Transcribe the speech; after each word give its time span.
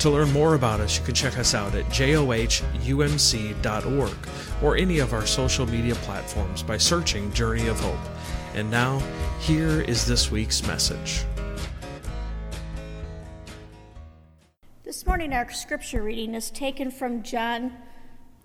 To 0.00 0.08
learn 0.08 0.32
more 0.32 0.54
about 0.54 0.80
us, 0.80 0.98
you 0.98 1.04
can 1.04 1.14
check 1.14 1.36
us 1.36 1.54
out 1.54 1.74
at 1.74 1.84
johumc.org 1.90 2.16
or 4.62 4.76
any 4.78 4.98
of 4.98 5.12
our 5.12 5.26
social 5.26 5.66
media 5.66 5.94
platforms 5.96 6.62
by 6.62 6.78
searching 6.78 7.30
Journey 7.34 7.66
of 7.66 7.78
Hope. 7.78 7.98
And 8.54 8.70
now, 8.70 9.02
here 9.40 9.82
is 9.82 10.06
this 10.06 10.30
week's 10.30 10.66
message. 10.66 11.26
This 14.84 15.04
morning, 15.04 15.34
our 15.34 15.50
scripture 15.52 16.02
reading 16.02 16.34
is 16.34 16.50
taken 16.50 16.90
from 16.90 17.22
John 17.22 17.70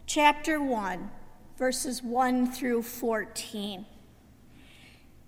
chapter 0.07 0.61
1, 0.61 1.09
verses 1.57 2.03
1 2.03 2.51
through 2.51 2.81
14. 2.81 3.85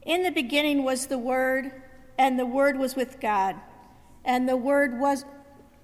In 0.02 0.24
the 0.24 0.32
beginning 0.32 0.84
was 0.84 1.08
the 1.08 1.18
Word, 1.18 1.72
and 2.18 2.38
the 2.38 2.46
Word 2.46 2.78
was 2.78 2.98
with 2.98 3.22
God, 3.22 3.56
and 4.26 4.50
the 4.50 4.58
Word 4.58 5.00
was 5.00 5.24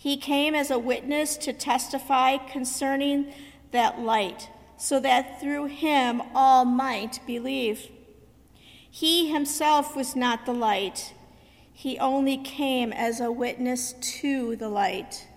He 0.00 0.16
came 0.16 0.54
as 0.54 0.70
a 0.70 0.78
witness 0.78 1.36
to 1.36 1.52
testify 1.52 2.38
concerning 2.38 3.34
that 3.70 4.00
light, 4.00 4.48
so 4.78 4.98
that 4.98 5.38
through 5.42 5.66
him 5.66 6.22
all 6.34 6.64
might 6.64 7.20
believe. 7.26 7.90
He 8.90 9.30
himself 9.30 9.94
was 9.94 10.16
not 10.16 10.46
the 10.46 10.54
light, 10.54 11.12
he 11.74 11.98
only 11.98 12.38
came 12.38 12.94
as 12.94 13.20
a 13.20 13.30
witness 13.30 13.92
to 14.20 14.56
the 14.56 14.70
light. 14.70 15.28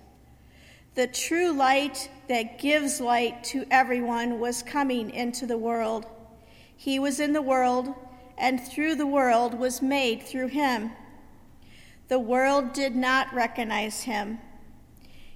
The 0.96 1.08
true 1.08 1.52
light 1.52 2.10
that 2.30 2.58
gives 2.58 3.02
light 3.02 3.44
to 3.46 3.66
everyone 3.70 4.40
was 4.40 4.64
coming 4.64 5.10
into 5.10 5.46
the 5.46 5.58
world. 5.58 6.06
He 6.74 7.00
was 7.00 7.20
in 7.20 7.34
the 7.34 7.42
world, 7.42 7.94
and 8.38 8.66
through 8.66 8.96
the 8.96 9.08
world 9.08 9.56
was 9.56 9.82
made 9.82 10.24
through 10.24 10.48
him. 10.48 10.92
The 12.08 12.20
world 12.20 12.72
did 12.72 12.96
not 12.96 13.34
recognize 13.34 14.04
him. 14.04 14.40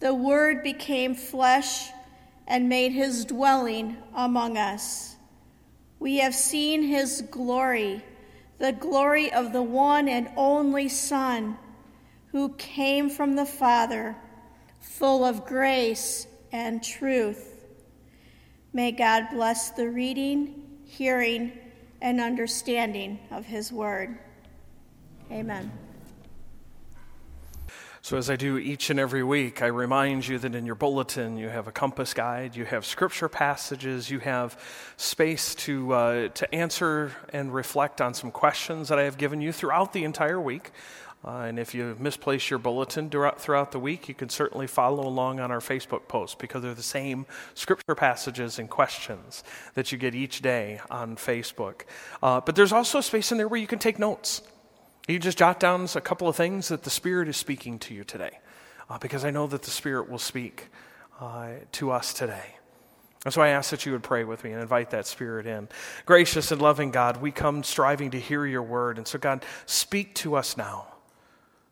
The 0.00 0.14
Word 0.14 0.62
became 0.62 1.14
flesh 1.14 1.90
and 2.46 2.68
made 2.68 2.92
his 2.92 3.24
dwelling 3.24 3.96
among 4.14 4.58
us. 4.58 5.16
We 5.98 6.18
have 6.18 6.34
seen 6.34 6.82
his 6.82 7.22
glory, 7.30 8.04
the 8.58 8.72
glory 8.72 9.32
of 9.32 9.52
the 9.52 9.62
one 9.62 10.08
and 10.08 10.28
only 10.36 10.88
Son, 10.88 11.56
who 12.32 12.50
came 12.54 13.08
from 13.08 13.36
the 13.36 13.46
Father, 13.46 14.16
full 14.80 15.24
of 15.24 15.46
grace 15.46 16.26
and 16.52 16.82
truth. 16.82 17.64
May 18.72 18.92
God 18.92 19.28
bless 19.32 19.70
the 19.70 19.88
reading, 19.88 20.80
hearing, 20.84 21.52
and 22.02 22.20
understanding 22.20 23.18
of 23.30 23.46
his 23.46 23.72
word. 23.72 24.18
Amen. 25.30 25.72
So, 28.04 28.18
as 28.18 28.28
I 28.28 28.36
do 28.36 28.58
each 28.58 28.90
and 28.90 29.00
every 29.00 29.22
week, 29.22 29.62
I 29.62 29.68
remind 29.68 30.28
you 30.28 30.38
that 30.38 30.54
in 30.54 30.66
your 30.66 30.74
bulletin 30.74 31.38
you 31.38 31.48
have 31.48 31.68
a 31.68 31.72
compass 31.72 32.12
guide, 32.12 32.54
you 32.54 32.66
have 32.66 32.84
scripture 32.84 33.30
passages, 33.30 34.10
you 34.10 34.18
have 34.18 34.60
space 34.98 35.54
to, 35.54 35.90
uh, 35.94 36.28
to 36.28 36.54
answer 36.54 37.12
and 37.32 37.54
reflect 37.54 38.02
on 38.02 38.12
some 38.12 38.30
questions 38.30 38.90
that 38.90 38.98
I 38.98 39.04
have 39.04 39.16
given 39.16 39.40
you 39.40 39.52
throughout 39.52 39.94
the 39.94 40.04
entire 40.04 40.38
week. 40.38 40.70
Uh, 41.24 41.46
and 41.48 41.58
if 41.58 41.74
you 41.74 41.96
misplace 41.98 42.50
your 42.50 42.58
bulletin 42.58 43.08
throughout 43.08 43.72
the 43.72 43.80
week, 43.80 44.06
you 44.06 44.14
can 44.14 44.28
certainly 44.28 44.66
follow 44.66 45.08
along 45.08 45.40
on 45.40 45.50
our 45.50 45.60
Facebook 45.60 46.06
post 46.06 46.38
because 46.38 46.62
they're 46.62 46.74
the 46.74 46.82
same 46.82 47.24
scripture 47.54 47.94
passages 47.94 48.58
and 48.58 48.68
questions 48.68 49.42
that 49.72 49.92
you 49.92 49.96
get 49.96 50.14
each 50.14 50.42
day 50.42 50.78
on 50.90 51.16
Facebook. 51.16 51.84
Uh, 52.22 52.38
but 52.42 52.54
there's 52.54 52.70
also 52.70 53.00
space 53.00 53.32
in 53.32 53.38
there 53.38 53.48
where 53.48 53.58
you 53.58 53.66
can 53.66 53.78
take 53.78 53.98
notes. 53.98 54.42
You 55.06 55.18
just 55.18 55.36
jot 55.36 55.60
down 55.60 55.86
a 55.94 56.00
couple 56.00 56.28
of 56.28 56.36
things 56.36 56.68
that 56.68 56.82
the 56.82 56.90
Spirit 56.90 57.28
is 57.28 57.36
speaking 57.36 57.78
to 57.80 57.94
you 57.94 58.04
today, 58.04 58.38
uh, 58.88 58.96
because 58.98 59.24
I 59.24 59.30
know 59.30 59.46
that 59.46 59.62
the 59.62 59.70
Spirit 59.70 60.08
will 60.08 60.18
speak 60.18 60.68
uh, 61.20 61.48
to 61.72 61.90
us 61.90 62.14
today. 62.14 62.56
And 63.24 63.32
so 63.32 63.42
I 63.42 63.48
ask 63.48 63.70
that 63.70 63.84
you 63.84 63.92
would 63.92 64.02
pray 64.02 64.24
with 64.24 64.44
me 64.44 64.52
and 64.52 64.62
invite 64.62 64.90
that 64.90 65.06
Spirit 65.06 65.46
in. 65.46 65.68
Gracious 66.06 66.50
and 66.52 66.60
loving 66.60 66.90
God, 66.90 67.20
we 67.20 67.30
come 67.30 67.62
striving 67.62 68.10
to 68.12 68.20
hear 68.20 68.46
your 68.46 68.62
word. 68.62 68.96
And 68.96 69.06
so, 69.06 69.18
God, 69.18 69.44
speak 69.66 70.14
to 70.16 70.36
us 70.36 70.56
now. 70.56 70.86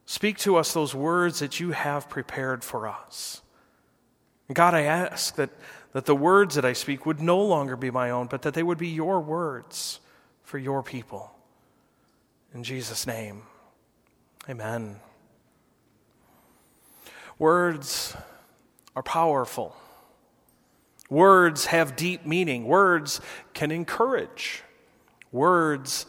Speak 0.04 0.36
to 0.38 0.56
us 0.56 0.74
those 0.74 0.94
words 0.94 1.38
that 1.38 1.58
you 1.58 1.70
have 1.70 2.08
prepared 2.08 2.64
for 2.64 2.86
us. 2.86 3.40
And 4.48 4.54
God, 4.54 4.74
I 4.74 4.82
ask 4.82 5.36
that, 5.36 5.50
that 5.92 6.04
the 6.04 6.16
words 6.16 6.54
that 6.54 6.66
I 6.66 6.74
speak 6.74 7.06
would 7.06 7.20
no 7.20 7.42
longer 7.42 7.76
be 7.76 7.90
my 7.90 8.10
own, 8.10 8.26
but 8.26 8.42
that 8.42 8.52
they 8.52 8.62
would 8.62 8.78
be 8.78 8.88
your 8.88 9.20
words 9.20 10.00
for 10.42 10.58
your 10.58 10.82
people. 10.82 11.34
In 12.54 12.64
Jesus' 12.64 13.06
name, 13.06 13.42
amen. 14.48 14.96
Words 17.38 18.14
are 18.94 19.02
powerful. 19.02 19.74
Words 21.08 21.66
have 21.66 21.96
deep 21.96 22.26
meaning. 22.26 22.66
Words 22.66 23.20
can 23.54 23.70
encourage. 23.70 24.62
Words 25.30 26.06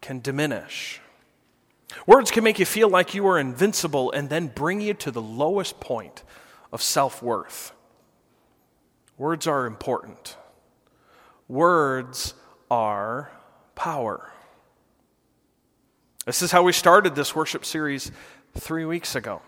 can 0.00 0.20
diminish. 0.20 1.00
Words 2.06 2.30
can 2.30 2.44
make 2.44 2.58
you 2.58 2.66
feel 2.66 2.88
like 2.88 3.14
you 3.14 3.26
are 3.26 3.38
invincible 3.38 4.10
and 4.10 4.28
then 4.28 4.48
bring 4.48 4.80
you 4.80 4.94
to 4.94 5.10
the 5.10 5.22
lowest 5.22 5.80
point 5.80 6.24
of 6.72 6.82
self 6.82 7.22
worth. 7.22 7.72
Words 9.16 9.46
are 9.46 9.66
important. 9.66 10.36
Words 11.46 12.34
are 12.70 13.30
power. 13.76 14.32
This 16.24 16.40
is 16.40 16.50
how 16.50 16.62
we 16.62 16.72
started 16.72 17.14
this 17.14 17.36
worship 17.36 17.66
series 17.66 18.10
three 18.54 18.86
weeks 18.86 19.14
ago. 19.14 19.42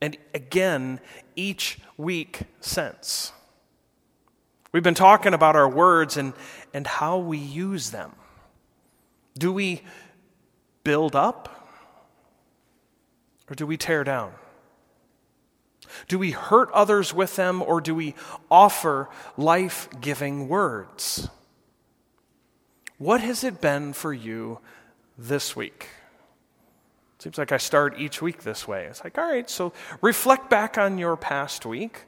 And 0.00 0.16
again, 0.34 1.00
each 1.36 1.78
week 1.96 2.40
since. 2.60 3.32
We've 4.72 4.82
been 4.82 4.94
talking 4.94 5.32
about 5.32 5.56
our 5.56 5.68
words 5.68 6.18
and, 6.18 6.34
and 6.74 6.86
how 6.86 7.18
we 7.18 7.38
use 7.38 7.90
them. 7.90 8.12
Do 9.38 9.50
we 9.50 9.82
build 10.84 11.16
up 11.16 11.70
or 13.48 13.54
do 13.54 13.66
we 13.66 13.78
tear 13.78 14.04
down? 14.04 14.32
Do 16.08 16.18
we 16.18 16.32
hurt 16.32 16.70
others 16.72 17.14
with 17.14 17.36
them 17.36 17.62
or 17.62 17.80
do 17.80 17.94
we 17.94 18.14
offer 18.50 19.08
life 19.38 19.88
giving 19.98 20.48
words? 20.48 21.30
What 22.98 23.22
has 23.22 23.42
it 23.44 23.62
been 23.62 23.94
for 23.94 24.12
you 24.12 24.58
this 25.18 25.54
week? 25.56 25.88
Seems 27.18 27.36
like 27.36 27.50
I 27.50 27.56
start 27.56 27.98
each 27.98 28.22
week 28.22 28.44
this 28.44 28.68
way. 28.68 28.84
It's 28.84 29.02
like, 29.02 29.18
all 29.18 29.28
right, 29.28 29.50
so 29.50 29.72
reflect 30.00 30.48
back 30.48 30.78
on 30.78 30.98
your 30.98 31.16
past 31.16 31.66
week. 31.66 32.04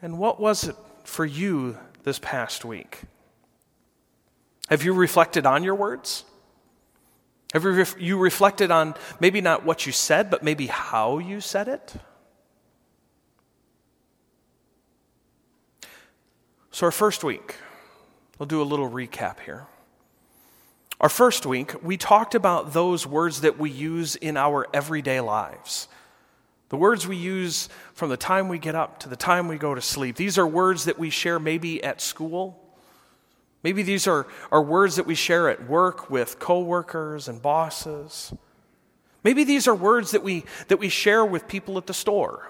And 0.00 0.16
what 0.16 0.40
was 0.40 0.64
it 0.64 0.76
for 1.02 1.26
you 1.26 1.76
this 2.04 2.20
past 2.20 2.64
week? 2.64 3.02
Have 4.68 4.84
you 4.84 4.92
reflected 4.92 5.44
on 5.44 5.64
your 5.64 5.74
words? 5.74 6.24
Have 7.52 7.64
you 7.98 8.16
reflected 8.16 8.70
on 8.70 8.94
maybe 9.20 9.40
not 9.40 9.66
what 9.66 9.84
you 9.84 9.92
said, 9.92 10.30
but 10.30 10.42
maybe 10.42 10.68
how 10.68 11.18
you 11.18 11.40
said 11.40 11.68
it? 11.68 11.94
So, 16.70 16.86
our 16.86 16.92
first 16.92 17.22
week, 17.22 17.56
we'll 18.38 18.46
do 18.46 18.62
a 18.62 18.64
little 18.64 18.88
recap 18.88 19.40
here. 19.40 19.66
Our 21.02 21.08
first 21.08 21.46
week, 21.46 21.82
we 21.82 21.96
talked 21.96 22.36
about 22.36 22.72
those 22.72 23.08
words 23.08 23.40
that 23.40 23.58
we 23.58 23.70
use 23.70 24.14
in 24.14 24.36
our 24.36 24.68
everyday 24.72 25.20
lives. 25.20 25.88
The 26.68 26.76
words 26.76 27.08
we 27.08 27.16
use 27.16 27.68
from 27.92 28.08
the 28.08 28.16
time 28.16 28.48
we 28.48 28.60
get 28.60 28.76
up 28.76 29.00
to 29.00 29.08
the 29.08 29.16
time 29.16 29.48
we 29.48 29.58
go 29.58 29.74
to 29.74 29.80
sleep. 29.80 30.14
These 30.14 30.38
are 30.38 30.46
words 30.46 30.84
that 30.84 31.00
we 31.00 31.10
share 31.10 31.40
maybe 31.40 31.82
at 31.82 32.00
school. 32.00 32.56
Maybe 33.64 33.82
these 33.82 34.06
are, 34.06 34.28
are 34.52 34.62
words 34.62 34.94
that 34.94 35.04
we 35.04 35.16
share 35.16 35.48
at 35.48 35.68
work 35.68 36.08
with 36.08 36.38
coworkers 36.38 37.26
and 37.26 37.42
bosses. 37.42 38.32
Maybe 39.24 39.42
these 39.42 39.66
are 39.66 39.74
words 39.74 40.12
that 40.12 40.22
we, 40.22 40.44
that 40.68 40.78
we 40.78 40.88
share 40.88 41.24
with 41.24 41.48
people 41.48 41.78
at 41.78 41.88
the 41.88 41.94
store, 41.94 42.48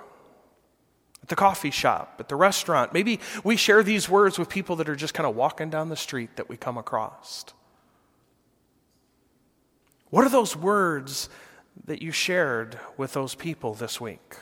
at 1.22 1.30
the 1.30 1.36
coffee 1.36 1.70
shop, 1.70 2.16
at 2.18 2.28
the 2.28 2.36
restaurant. 2.36 2.92
Maybe 2.92 3.18
we 3.44 3.56
share 3.56 3.82
these 3.82 4.10
words 4.10 4.38
with 4.38 4.50
people 4.50 4.76
that 4.76 4.90
are 4.90 4.96
just 4.96 5.14
kind 5.14 5.26
of 5.26 5.34
walking 5.34 5.70
down 5.70 5.88
the 5.88 5.96
street 5.96 6.36
that 6.36 6.50
we 6.50 6.58
come 6.58 6.76
across. 6.76 7.46
What 10.12 10.26
are 10.26 10.28
those 10.28 10.54
words 10.54 11.30
that 11.86 12.02
you 12.02 12.12
shared 12.12 12.78
with 12.98 13.14
those 13.14 13.34
people 13.34 13.72
this 13.72 13.98
week? 13.98 14.36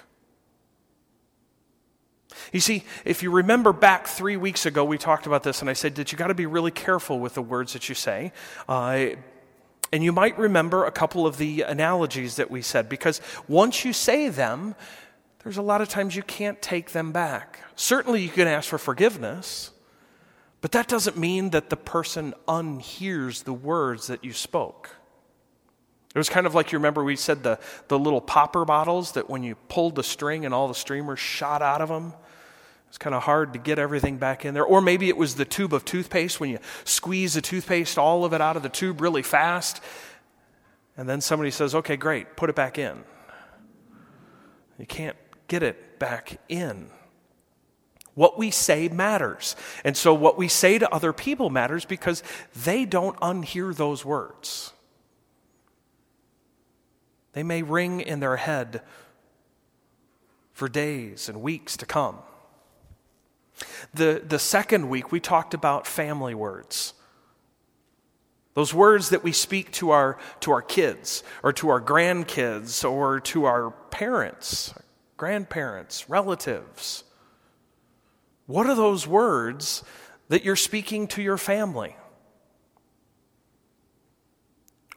You 2.52 2.58
see, 2.58 2.82
if 3.05 3.22
you 3.22 3.31
remember 3.31 3.72
back 3.72 4.08
three 4.08 4.37
weeks 4.37 4.67
ago, 4.67 4.84
we 4.84 4.99
talked 4.99 5.28
about 5.28 5.44
this, 5.44 5.61
and 5.61 5.70
I 5.70 5.75
said 5.75 5.94
that 5.94 6.11
you 6.11 6.19
got 6.19 6.26
to 6.26 6.34
be 6.34 6.46
really 6.46 6.72
careful 6.72 7.20
with 7.20 7.34
the 7.34 7.43
words 7.43 7.72
that 7.75 7.88
you 7.88 7.94
say. 7.94 8.32
Uh, 8.69 9.11
and 9.93 10.02
you 10.02 10.11
might 10.11 10.37
remember 10.37 10.87
a 10.87 10.90
couple 10.90 11.25
of 11.25 11.37
the 11.37 11.62
analogies 11.62 12.34
that 12.34 12.50
we 12.50 12.62
said, 12.62 12.88
because 12.88 13.20
once 13.46 13.84
you 13.84 13.93
say 13.93 14.28
them, 14.28 14.75
there's 15.44 15.56
a 15.56 15.62
lot 15.62 15.81
of 15.81 15.88
times 15.88 16.16
you 16.16 16.25
can't 16.25 16.61
take 16.61 16.90
them 16.90 17.12
back. 17.12 17.61
Certainly, 17.76 18.23
you 18.23 18.31
can 18.31 18.49
ask 18.49 18.69
for 18.69 18.78
forgiveness, 18.78 19.70
but 20.62 20.73
that 20.73 20.88
doesn't 20.88 21.16
mean 21.16 21.50
that 21.50 21.70
the 21.70 21.76
person 21.76 22.34
unhears 22.49 23.44
the 23.44 23.52
words 23.52 24.08
that 24.08 24.25
you 24.25 24.32
spoke. 24.32 24.96
It 26.15 26.19
was 26.19 26.29
kind 26.29 26.47
of 26.47 26.55
like 26.55 26.73
you 26.73 26.79
remember 26.79 27.05
we 27.05 27.15
said 27.15 27.45
the, 27.45 27.59
the 27.89 27.99
little 27.99 28.21
popper 28.21 28.65
bottles 28.65 29.12
that 29.12 29.31
when 29.31 29.45
you 29.45 29.55
pulled 29.69 29.95
the 29.95 30.03
string 30.03 30.45
and 30.45 30.53
all 30.53 30.67
the 30.67 30.75
streamers 30.75 31.21
shot 31.21 31.62
out 31.62 31.81
of 31.81 31.89
them. 31.89 32.15
It's 32.89 32.99
kind 32.99 33.15
of 33.15 33.23
hard 33.23 33.53
to 33.53 33.61
get 33.61 33.79
everything 33.79 34.17
back 34.17 34.45
in 34.45 34.53
there. 34.53 34.65
Or 34.65 34.81
maybe 34.81 35.09
it 35.09 35.17
was 35.17 35.37
the 35.37 35.45
tube 35.45 35.73
of 35.73 35.85
toothpaste 35.85 36.41
when 36.41 36.51
you 36.51 36.59
squeeze 36.85 37.35
the 37.35 37.41
toothpaste, 37.41 37.97
all 37.97 38.25
of 38.25 38.33
it 38.33 38.41
out 38.41 38.57
of 38.57 38.65
the 38.65 38.69
tube 38.69 39.01
really 39.01 39.23
fast. 39.23 39.81
And 40.97 41.09
then 41.09 41.21
somebody 41.21 41.53
says, 41.53 41.77
okay, 41.77 41.97
great, 41.97 42.37
put 42.37 42.51
it 42.51 42.57
back 42.57 42.77
in. 42.77 43.05
You 44.77 44.87
can't 44.87 45.17
get 45.47 45.62
it 45.62 46.01
back 46.01 46.41
in. 46.49 46.91
What 48.15 48.37
we 48.37 48.51
say 48.51 48.89
matters. 48.89 49.55
And 49.85 49.97
so 49.97 50.12
what 50.12 50.37
we 50.37 50.49
say 50.49 50.79
to 50.79 50.93
other 50.93 51.12
people 51.12 51.49
matters 51.49 51.85
because 51.85 52.25
they 52.65 52.85
don't 52.85 53.17
unhear 53.21 53.75
those 53.75 54.05
words. 54.05 54.73
They 57.32 57.43
may 57.43 57.62
ring 57.62 58.00
in 58.00 58.21
their 58.21 58.37
head 58.37 58.82
for 60.53 60.69
days 60.69 61.29
and 61.29 61.43
weeks 61.43 61.77
to 61.79 61.87
come. 61.87 62.19
The, 63.94 64.23
the 64.27 64.38
second 64.38 64.88
week, 64.88 65.12
we 65.12 65.21
talked 65.21 65.55
about 65.55 65.87
family 65.87 66.35
words. 66.35 66.94
Those 68.55 68.75
words 68.75 69.11
that 69.11 69.23
we 69.23 69.32
speak 69.32 69.71
to 69.73 69.91
our, 69.91 70.19
to 70.41 70.50
our 70.50 70.62
kids, 70.62 71.23
or 71.43 71.53
to 71.55 71.69
our 71.69 71.81
grandkids, 71.81 72.88
or 72.88 73.21
to 73.21 73.44
our 73.44 73.71
parents, 73.91 74.75
grandparents, 75.17 76.11
relatives. 76.11 77.05
What 78.47 78.67
are 78.67 78.75
those 78.75 79.06
words 79.06 79.85
that 80.29 80.44
you're 80.44 80.56
speaking 80.56 81.06
to 81.09 81.23
your 81.23 81.38
family? 81.38 81.97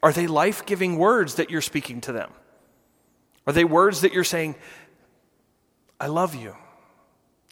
Are 0.03 0.11
they 0.11 0.27
life 0.27 0.65
giving 0.65 0.97
words 0.97 1.35
that 1.35 1.49
you're 1.49 1.61
speaking 1.61 2.01
to 2.01 2.11
them? 2.11 2.29
Are 3.47 3.53
they 3.53 3.63
words 3.63 4.01
that 4.01 4.11
you're 4.11 4.25
saying, 4.25 4.55
I 5.99 6.07
love 6.07 6.35
you, 6.35 6.55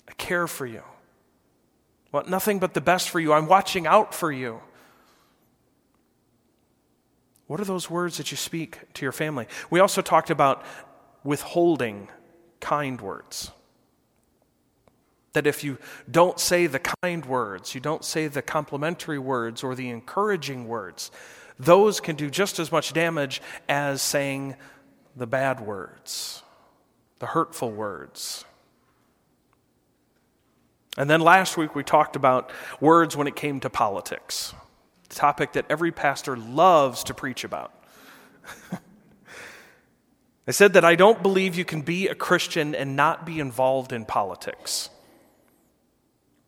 I 0.07 0.11
care 0.13 0.47
for 0.47 0.65
you, 0.65 0.79
I 0.81 2.09
want 2.11 2.29
nothing 2.29 2.59
but 2.59 2.73
the 2.73 2.81
best 2.81 3.09
for 3.09 3.21
you, 3.21 3.31
I'm 3.31 3.47
watching 3.47 3.87
out 3.87 4.13
for 4.13 4.31
you? 4.31 4.59
What 7.47 7.61
are 7.61 7.65
those 7.65 7.89
words 7.89 8.17
that 8.17 8.31
you 8.31 8.37
speak 8.37 8.93
to 8.95 9.05
your 9.05 9.11
family? 9.13 9.47
We 9.69 9.79
also 9.79 10.01
talked 10.01 10.29
about 10.29 10.63
withholding 11.23 12.09
kind 12.59 12.99
words. 12.99 13.51
That 15.33 15.47
if 15.47 15.63
you 15.63 15.77
don't 16.09 16.39
say 16.39 16.67
the 16.67 16.79
kind 16.79 17.25
words, 17.25 17.73
you 17.75 17.79
don't 17.79 18.03
say 18.03 18.27
the 18.27 18.41
complimentary 18.41 19.19
words 19.19 19.63
or 19.63 19.75
the 19.75 19.89
encouraging 19.89 20.67
words, 20.67 21.11
those 21.61 21.99
can 21.99 22.15
do 22.15 22.29
just 22.29 22.59
as 22.59 22.71
much 22.71 22.93
damage 22.93 23.41
as 23.69 24.01
saying 24.01 24.55
the 25.15 25.27
bad 25.27 25.59
words, 25.59 26.41
the 27.19 27.27
hurtful 27.27 27.71
words. 27.71 28.45
And 30.97 31.09
then 31.09 31.21
last 31.21 31.57
week 31.57 31.75
we 31.75 31.83
talked 31.83 32.15
about 32.15 32.51
words 32.79 33.15
when 33.15 33.27
it 33.27 33.35
came 33.35 33.59
to 33.61 33.69
politics, 33.69 34.53
the 35.09 35.15
topic 35.15 35.53
that 35.53 35.65
every 35.69 35.91
pastor 35.91 36.35
loves 36.35 37.03
to 37.05 37.13
preach 37.13 37.43
about. 37.43 37.73
I 40.47 40.51
said 40.51 40.73
that 40.73 40.83
I 40.83 40.95
don't 40.95 41.21
believe 41.21 41.55
you 41.55 41.63
can 41.63 41.81
be 41.81 42.07
a 42.07 42.15
Christian 42.15 42.73
and 42.73 42.95
not 42.95 43.25
be 43.25 43.39
involved 43.39 43.93
in 43.93 44.05
politics. 44.05 44.89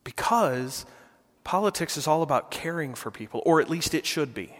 Because 0.03 0.85
politics 1.43 1.95
is 1.95 2.07
all 2.07 2.23
about 2.23 2.51
caring 2.51 2.95
for 2.95 3.11
people, 3.11 3.41
or 3.45 3.61
at 3.61 3.69
least 3.69 3.93
it 3.93 4.05
should 4.05 4.33
be. 4.33 4.57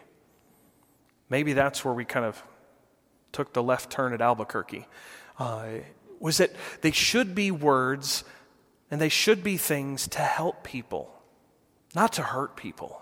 Maybe 1.34 1.54
that's 1.54 1.84
where 1.84 1.96
we 1.96 2.06
kind 2.06 2.28
of 2.28 2.44
took 3.32 3.54
the 3.54 3.64
left 3.64 3.90
turn 3.90 4.14
at 4.14 4.22
Albuquerque. 4.22 4.86
Uh, 5.40 5.66
was 6.20 6.38
that 6.38 6.52
they 6.82 6.92
should 6.92 7.34
be 7.34 7.50
words 7.50 8.24
and 8.92 9.02
they 9.02 9.10
should 9.10 9.44
be 9.44 9.58
things 9.58 10.08
to 10.10 10.20
help 10.20 10.64
people, 10.64 11.12
not 11.96 12.14
to 12.14 12.22
hurt 12.22 12.56
people. 12.56 13.02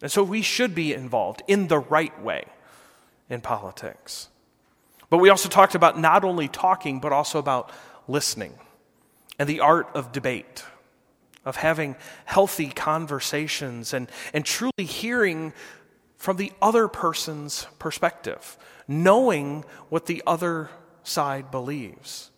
And 0.00 0.12
so 0.12 0.22
we 0.22 0.42
should 0.42 0.76
be 0.76 0.94
involved 0.94 1.42
in 1.48 1.66
the 1.66 1.80
right 1.80 2.22
way 2.22 2.44
in 3.28 3.40
politics. 3.40 4.28
But 5.10 5.18
we 5.18 5.28
also 5.28 5.48
talked 5.48 5.74
about 5.74 5.98
not 5.98 6.22
only 6.22 6.46
talking, 6.46 7.00
but 7.00 7.12
also 7.12 7.40
about 7.40 7.72
listening 8.06 8.54
and 9.40 9.48
the 9.48 9.58
art 9.58 9.88
of 9.92 10.12
debate, 10.12 10.62
of 11.44 11.56
having 11.56 11.96
healthy 12.26 12.68
conversations 12.68 13.92
and, 13.92 14.08
and 14.32 14.44
truly 14.44 14.84
hearing 14.84 15.52
from 16.24 16.38
the 16.38 16.50
other 16.62 16.88
person's 16.88 17.66
perspective, 17.78 18.56
knowing 18.88 19.62
what 19.90 20.06
the 20.06 20.22
other 20.26 20.70
side 21.02 21.50
believes. 21.50 22.30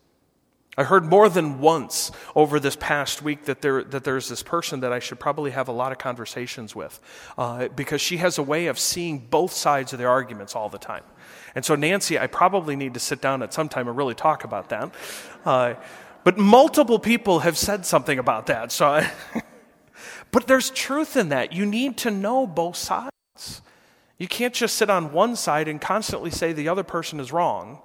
I 0.76 0.82
heard 0.82 1.04
more 1.04 1.28
than 1.28 1.60
once 1.60 2.10
over 2.34 2.58
this 2.58 2.74
past 2.74 3.22
week 3.22 3.44
that, 3.44 3.62
there, 3.62 3.84
that 3.84 4.02
there's 4.02 4.28
this 4.28 4.42
person 4.42 4.80
that 4.80 4.92
I 4.92 4.98
should 4.98 5.20
probably 5.20 5.52
have 5.52 5.68
a 5.68 5.72
lot 5.72 5.92
of 5.92 5.98
conversations 5.98 6.74
with 6.74 7.00
uh, 7.38 7.68
because 7.68 8.00
she 8.00 8.16
has 8.16 8.38
a 8.38 8.42
way 8.42 8.66
of 8.66 8.76
seeing 8.76 9.20
both 9.20 9.52
sides 9.52 9.92
of 9.92 10.00
the 10.00 10.04
arguments 10.04 10.56
all 10.56 10.68
the 10.68 10.78
time. 10.78 11.04
And 11.54 11.64
so, 11.64 11.76
Nancy, 11.76 12.18
I 12.18 12.26
probably 12.26 12.74
need 12.74 12.92
to 12.94 13.00
sit 13.00 13.20
down 13.20 13.40
at 13.40 13.54
some 13.54 13.68
time 13.68 13.86
and 13.86 13.96
really 13.96 14.16
talk 14.16 14.42
about 14.42 14.68
that. 14.70 14.90
Uh, 15.44 15.74
but 16.24 16.36
multiple 16.36 16.98
people 16.98 17.38
have 17.38 17.56
said 17.56 17.86
something 17.86 18.18
about 18.18 18.46
that. 18.46 18.72
So, 18.72 18.88
I 18.88 19.12
but 20.32 20.48
there's 20.48 20.70
truth 20.70 21.16
in 21.16 21.28
that. 21.28 21.52
You 21.52 21.64
need 21.64 21.98
to 21.98 22.10
know 22.10 22.48
both 22.48 22.74
sides. 22.74 23.62
You 24.18 24.28
can't 24.28 24.54
just 24.54 24.76
sit 24.76 24.88
on 24.88 25.12
one 25.12 25.36
side 25.36 25.68
and 25.68 25.80
constantly 25.80 26.30
say 26.30 26.52
the 26.52 26.68
other 26.68 26.84
person 26.84 27.20
is 27.20 27.32
wrong 27.32 27.80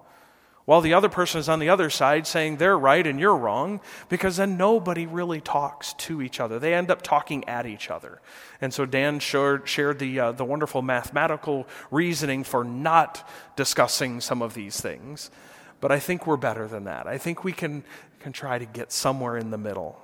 while 0.66 0.82
the 0.82 0.94
other 0.94 1.10
person 1.10 1.40
is 1.40 1.50
on 1.50 1.60
the 1.60 1.70
other 1.70 1.90
side 1.90 2.28
saying 2.28 2.58
they're 2.58 2.78
right 2.78 3.06
and 3.06 3.20
you're 3.20 3.36
wrong, 3.36 3.82
because 4.10 4.38
then 4.38 4.58
nobody 4.58 5.06
really 5.06 5.42
talks 5.42 5.94
to 5.94 6.22
each 6.22 6.40
other. 6.40 6.60
They 6.60 6.74
end 6.74 6.92
up 6.92 7.02
talking 7.02 7.48
at 7.48 7.66
each 7.66 7.90
other. 7.90 8.22
And 8.62 8.74
so 8.74 8.86
Dan 8.86 9.20
shared, 9.20 9.66
the, 10.00 10.20
uh, 10.20 10.32
the 10.32 10.46
wonderful 10.46 10.82
mathematical 10.82 11.68
reasoning 11.90 12.44
for 12.44 12.64
not 12.64 13.28
discussing 13.56 14.22
some 14.22 14.42
of 14.42 14.54
these 14.54 14.80
things. 14.80 15.32
But 15.80 15.92
I 15.92 16.00
think 16.00 16.28
we're 16.28 16.38
better 16.38 16.68
than 16.68 16.84
that. 16.84 17.08
I 17.08 17.18
think 17.18 17.44
we 17.44 17.54
can, 17.54 17.84
can 18.20 18.32
try 18.32 18.60
to 18.60 18.66
get 18.66 18.92
somewhere 18.92 19.38
in 19.38 19.50
the 19.50 19.58
middle. 19.58 20.00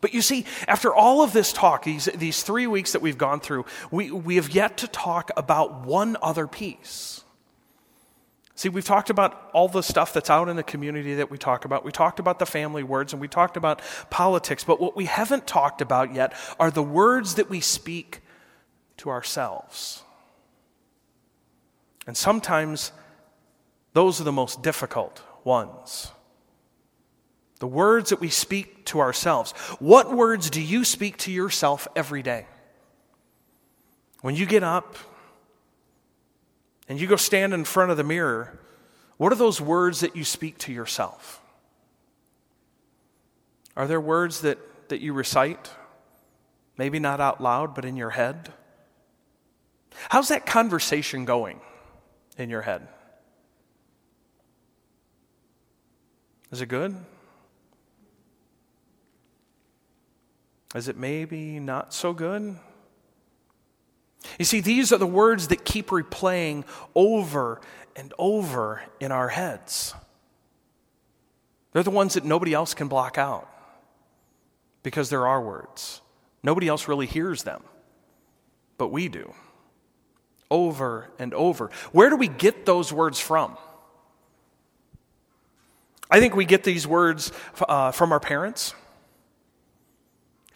But 0.00 0.14
you 0.14 0.22
see, 0.22 0.46
after 0.66 0.94
all 0.94 1.22
of 1.22 1.32
this 1.32 1.52
talk, 1.52 1.84
these, 1.84 2.06
these 2.14 2.42
three 2.42 2.66
weeks 2.66 2.92
that 2.92 3.02
we've 3.02 3.18
gone 3.18 3.40
through, 3.40 3.66
we, 3.90 4.10
we 4.10 4.36
have 4.36 4.50
yet 4.50 4.78
to 4.78 4.88
talk 4.88 5.30
about 5.36 5.84
one 5.84 6.16
other 6.22 6.46
piece. 6.46 7.22
See, 8.54 8.68
we've 8.68 8.84
talked 8.84 9.08
about 9.08 9.50
all 9.54 9.68
the 9.68 9.82
stuff 9.82 10.12
that's 10.12 10.28
out 10.28 10.48
in 10.48 10.56
the 10.56 10.62
community 10.62 11.14
that 11.14 11.30
we 11.30 11.38
talk 11.38 11.64
about. 11.64 11.82
We 11.82 11.92
talked 11.92 12.18
about 12.18 12.38
the 12.38 12.44
family 12.44 12.82
words 12.82 13.14
and 13.14 13.20
we 13.20 13.26
talked 13.28 13.56
about 13.56 13.80
politics, 14.10 14.64
but 14.64 14.80
what 14.80 14.94
we 14.94 15.06
haven't 15.06 15.46
talked 15.46 15.80
about 15.80 16.14
yet 16.14 16.34
are 16.58 16.70
the 16.70 16.82
words 16.82 17.36
that 17.36 17.48
we 17.48 17.60
speak 17.60 18.20
to 18.98 19.08
ourselves. 19.08 20.02
And 22.06 22.16
sometimes 22.16 22.92
those 23.94 24.20
are 24.20 24.24
the 24.24 24.32
most 24.32 24.62
difficult 24.62 25.22
ones. 25.42 26.10
The 27.60 27.68
words 27.68 28.10
that 28.10 28.20
we 28.20 28.28
speak 28.28 28.84
to 28.86 29.00
ourselves. 29.00 29.52
What 29.78 30.14
words 30.14 30.50
do 30.50 30.60
you 30.60 30.84
speak 30.84 31.16
to 31.18 31.32
yourself 31.32 31.86
every 31.94 32.22
day? 32.22 32.46
When 34.22 34.34
you 34.34 34.44
get 34.44 34.62
up, 34.62 34.96
and 36.90 37.00
you 37.00 37.06
go 37.06 37.14
stand 37.14 37.54
in 37.54 37.64
front 37.64 37.92
of 37.92 37.96
the 37.96 38.02
mirror, 38.02 38.58
what 39.16 39.32
are 39.32 39.36
those 39.36 39.60
words 39.60 40.00
that 40.00 40.16
you 40.16 40.24
speak 40.24 40.58
to 40.58 40.72
yourself? 40.72 41.40
Are 43.76 43.86
there 43.86 44.00
words 44.00 44.40
that, 44.40 44.58
that 44.88 45.00
you 45.00 45.12
recite? 45.12 45.70
Maybe 46.76 46.98
not 46.98 47.20
out 47.20 47.40
loud, 47.40 47.76
but 47.76 47.84
in 47.84 47.96
your 47.96 48.10
head? 48.10 48.52
How's 50.08 50.28
that 50.28 50.46
conversation 50.46 51.24
going 51.24 51.60
in 52.36 52.50
your 52.50 52.62
head? 52.62 52.88
Is 56.50 56.60
it 56.60 56.66
good? 56.66 56.96
Is 60.74 60.88
it 60.88 60.96
maybe 60.96 61.58
not 61.58 61.92
so 61.92 62.12
good? 62.12 62.56
You 64.38 64.44
see, 64.44 64.60
these 64.60 64.92
are 64.92 64.98
the 64.98 65.06
words 65.06 65.48
that 65.48 65.64
keep 65.64 65.88
replaying 65.88 66.64
over 66.94 67.60
and 67.96 68.12
over 68.18 68.82
in 69.00 69.12
our 69.12 69.28
heads. 69.28 69.94
They're 71.72 71.82
the 71.82 71.90
ones 71.90 72.14
that 72.14 72.24
nobody 72.24 72.52
else 72.52 72.74
can 72.74 72.88
block 72.88 73.18
out 73.18 73.48
because 74.82 75.10
they're 75.10 75.26
our 75.26 75.40
words. 75.40 76.00
Nobody 76.42 76.68
else 76.68 76.88
really 76.88 77.06
hears 77.06 77.42
them, 77.42 77.62
but 78.78 78.88
we 78.88 79.08
do. 79.08 79.32
Over 80.50 81.10
and 81.18 81.32
over. 81.34 81.70
Where 81.92 82.10
do 82.10 82.16
we 82.16 82.28
get 82.28 82.66
those 82.66 82.92
words 82.92 83.20
from? 83.20 83.56
I 86.10 86.18
think 86.18 86.34
we 86.34 86.44
get 86.44 86.64
these 86.64 86.86
words 86.86 87.30
uh, 87.68 87.92
from 87.92 88.10
our 88.10 88.18
parents, 88.18 88.74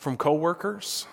from 0.04 0.18
coworkers, 0.18 1.06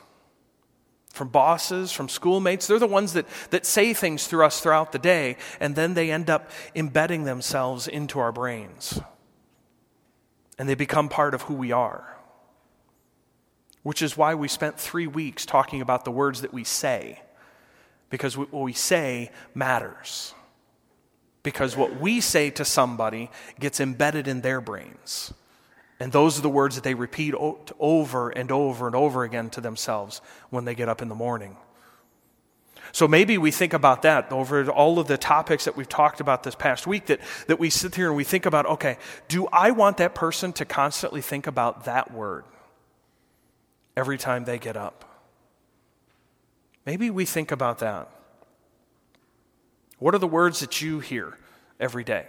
from 1.14 1.30
bosses, 1.30 1.94
from 1.94 2.10
schoolmates. 2.10 2.68
They're 2.68 2.78
the 2.78 2.86
ones 2.86 3.14
that, 3.14 3.26
that 3.52 3.66
say 3.66 3.94
things 3.94 4.28
through 4.28 4.46
us 4.46 4.60
throughout 4.60 4.92
the 4.92 5.00
day, 5.00 5.38
and 5.62 5.78
then 5.78 5.94
they 5.94 6.12
end 6.12 6.30
up 6.30 6.52
embedding 6.76 7.24
themselves 7.24 7.88
into 7.88 8.20
our 8.20 8.34
brains. 8.34 9.00
And 10.60 10.68
they 10.68 10.76
become 10.76 11.08
part 11.08 11.34
of 11.34 11.44
who 11.44 11.54
we 11.54 11.72
are. 11.72 12.18
Which 13.82 14.02
is 14.02 14.18
why 14.18 14.36
we 14.36 14.50
spent 14.50 14.78
three 14.78 15.08
weeks 15.08 15.46
talking 15.46 15.80
about 15.80 16.04
the 16.04 16.12
words 16.12 16.42
that 16.42 16.54
we 16.54 16.66
say, 16.66 17.22
because 18.10 18.38
what 18.38 18.54
we 18.54 18.74
say 18.74 19.32
matters. 19.56 20.34
Because 21.44 21.78
what 21.78 21.98
we 22.00 22.20
say 22.20 22.50
to 22.52 22.66
somebody 22.66 23.32
gets 23.58 23.80
embedded 23.80 24.28
in 24.28 24.42
their 24.42 24.60
brains. 24.60 25.34
And 26.02 26.12
those 26.12 26.40
are 26.40 26.42
the 26.42 26.50
words 26.50 26.74
that 26.74 26.84
they 26.84 26.96
repeat 26.96 27.36
over 27.36 28.30
and 28.32 28.52
over 28.52 28.88
and 28.88 28.96
over 28.96 29.24
again 29.24 29.52
to 29.52 29.62
themselves 29.62 30.20
when 30.50 30.66
they 30.66 30.74
get 30.74 30.90
up 30.90 31.04
in 31.04 31.10
the 31.10 31.16
morning. 31.16 31.58
So 32.92 33.08
maybe 33.08 33.38
we 33.38 33.52
think 33.52 33.74
about 33.74 34.02
that 34.02 34.32
over 34.32 34.68
all 34.72 34.98
of 34.98 35.06
the 35.06 35.20
topics 35.20 35.66
that 35.66 35.78
we've 35.78 35.88
talked 35.88 36.20
about 36.20 36.42
this 36.42 36.56
past 36.56 36.88
week, 36.88 37.06
that, 37.06 37.20
that 37.46 37.60
we 37.60 37.70
sit 37.70 37.94
here 37.94 38.08
and 38.08 38.16
we 38.16 38.24
think 38.24 38.48
about 38.48 38.66
okay, 38.66 38.98
do 39.28 39.48
I 39.54 39.70
want 39.70 39.98
that 39.98 40.16
person 40.16 40.54
to 40.54 40.66
constantly 40.66 41.22
think 41.22 41.46
about 41.46 41.86
that 41.86 42.12
word 42.12 42.46
every 43.96 44.18
time 44.18 44.46
they 44.46 44.58
get 44.58 44.76
up? 44.76 45.06
Maybe 46.84 47.12
we 47.12 47.26
think 47.26 47.52
about 47.52 47.78
that. 47.78 48.10
What 50.00 50.16
are 50.16 50.20
the 50.20 50.26
words 50.26 50.62
that 50.62 50.82
you 50.82 51.00
hear 51.00 51.38
every 51.80 52.04
day? 52.04 52.26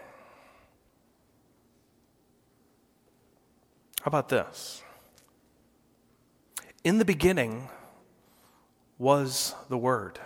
How 4.02 4.09
about 4.09 4.28
this? 4.28 4.82
In 6.82 6.99
the 6.99 7.04
beginning 7.04 7.68
was 8.99 9.54
the 9.68 9.78
Word. 9.78 10.18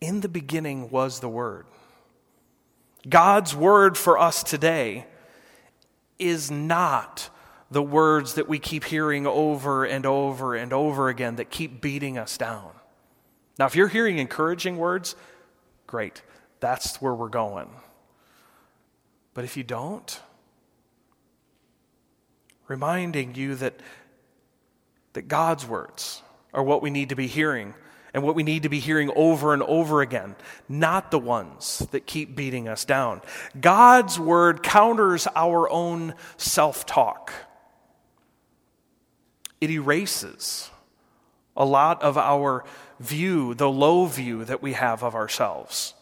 In 0.00 0.22
the 0.22 0.28
beginning 0.28 0.90
was 0.90 1.20
the 1.20 1.28
Word. 1.28 1.66
God's 3.08 3.54
Word 3.54 3.96
for 3.96 4.18
us 4.18 4.42
today 4.42 5.06
is 6.18 6.50
not 6.50 7.30
the 7.70 7.82
words 7.82 8.34
that 8.34 8.48
we 8.48 8.58
keep 8.58 8.82
hearing 8.82 9.24
over 9.24 9.84
and 9.84 10.04
over 10.04 10.56
and 10.56 10.72
over 10.72 11.08
again 11.08 11.36
that 11.36 11.48
keep 11.48 11.80
beating 11.80 12.18
us 12.18 12.36
down. 12.36 12.70
Now, 13.56 13.66
if 13.66 13.76
you're 13.76 13.86
hearing 13.86 14.18
encouraging 14.18 14.78
words, 14.78 15.14
great. 15.86 16.22
That's 16.58 17.00
where 17.00 17.14
we're 17.14 17.28
going. 17.28 17.68
But 19.32 19.44
if 19.44 19.56
you 19.56 19.62
don't, 19.62 20.20
reminding 22.68 23.34
you 23.34 23.54
that, 23.56 23.74
that 25.12 25.28
God's 25.28 25.66
words 25.66 26.22
are 26.52 26.62
what 26.62 26.82
we 26.82 26.90
need 26.90 27.10
to 27.10 27.16
be 27.16 27.26
hearing 27.26 27.74
and 28.14 28.22
what 28.22 28.34
we 28.34 28.42
need 28.42 28.62
to 28.62 28.70
be 28.70 28.80
hearing 28.80 29.10
over 29.14 29.52
and 29.52 29.62
over 29.62 30.00
again, 30.00 30.36
not 30.68 31.10
the 31.10 31.18
ones 31.18 31.86
that 31.90 32.06
keep 32.06 32.34
beating 32.34 32.66
us 32.66 32.86
down. 32.86 33.20
God's 33.60 34.18
word 34.18 34.62
counters 34.62 35.28
our 35.36 35.68
own 35.68 36.14
self 36.38 36.86
talk, 36.86 37.32
it 39.60 39.70
erases 39.70 40.70
a 41.56 41.64
lot 41.64 42.02
of 42.02 42.16
our 42.16 42.64
view, 43.00 43.54
the 43.54 43.68
low 43.68 44.06
view 44.06 44.44
that 44.44 44.62
we 44.62 44.72
have 44.72 45.02
of 45.02 45.14
ourselves. 45.14 45.94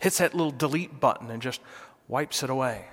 Hits 0.00 0.18
that 0.18 0.34
little 0.34 0.52
delete 0.52 1.00
button 1.00 1.30
and 1.30 1.40
just 1.40 1.60
wipes 2.08 2.42
it 2.42 2.50
away. 2.50 2.86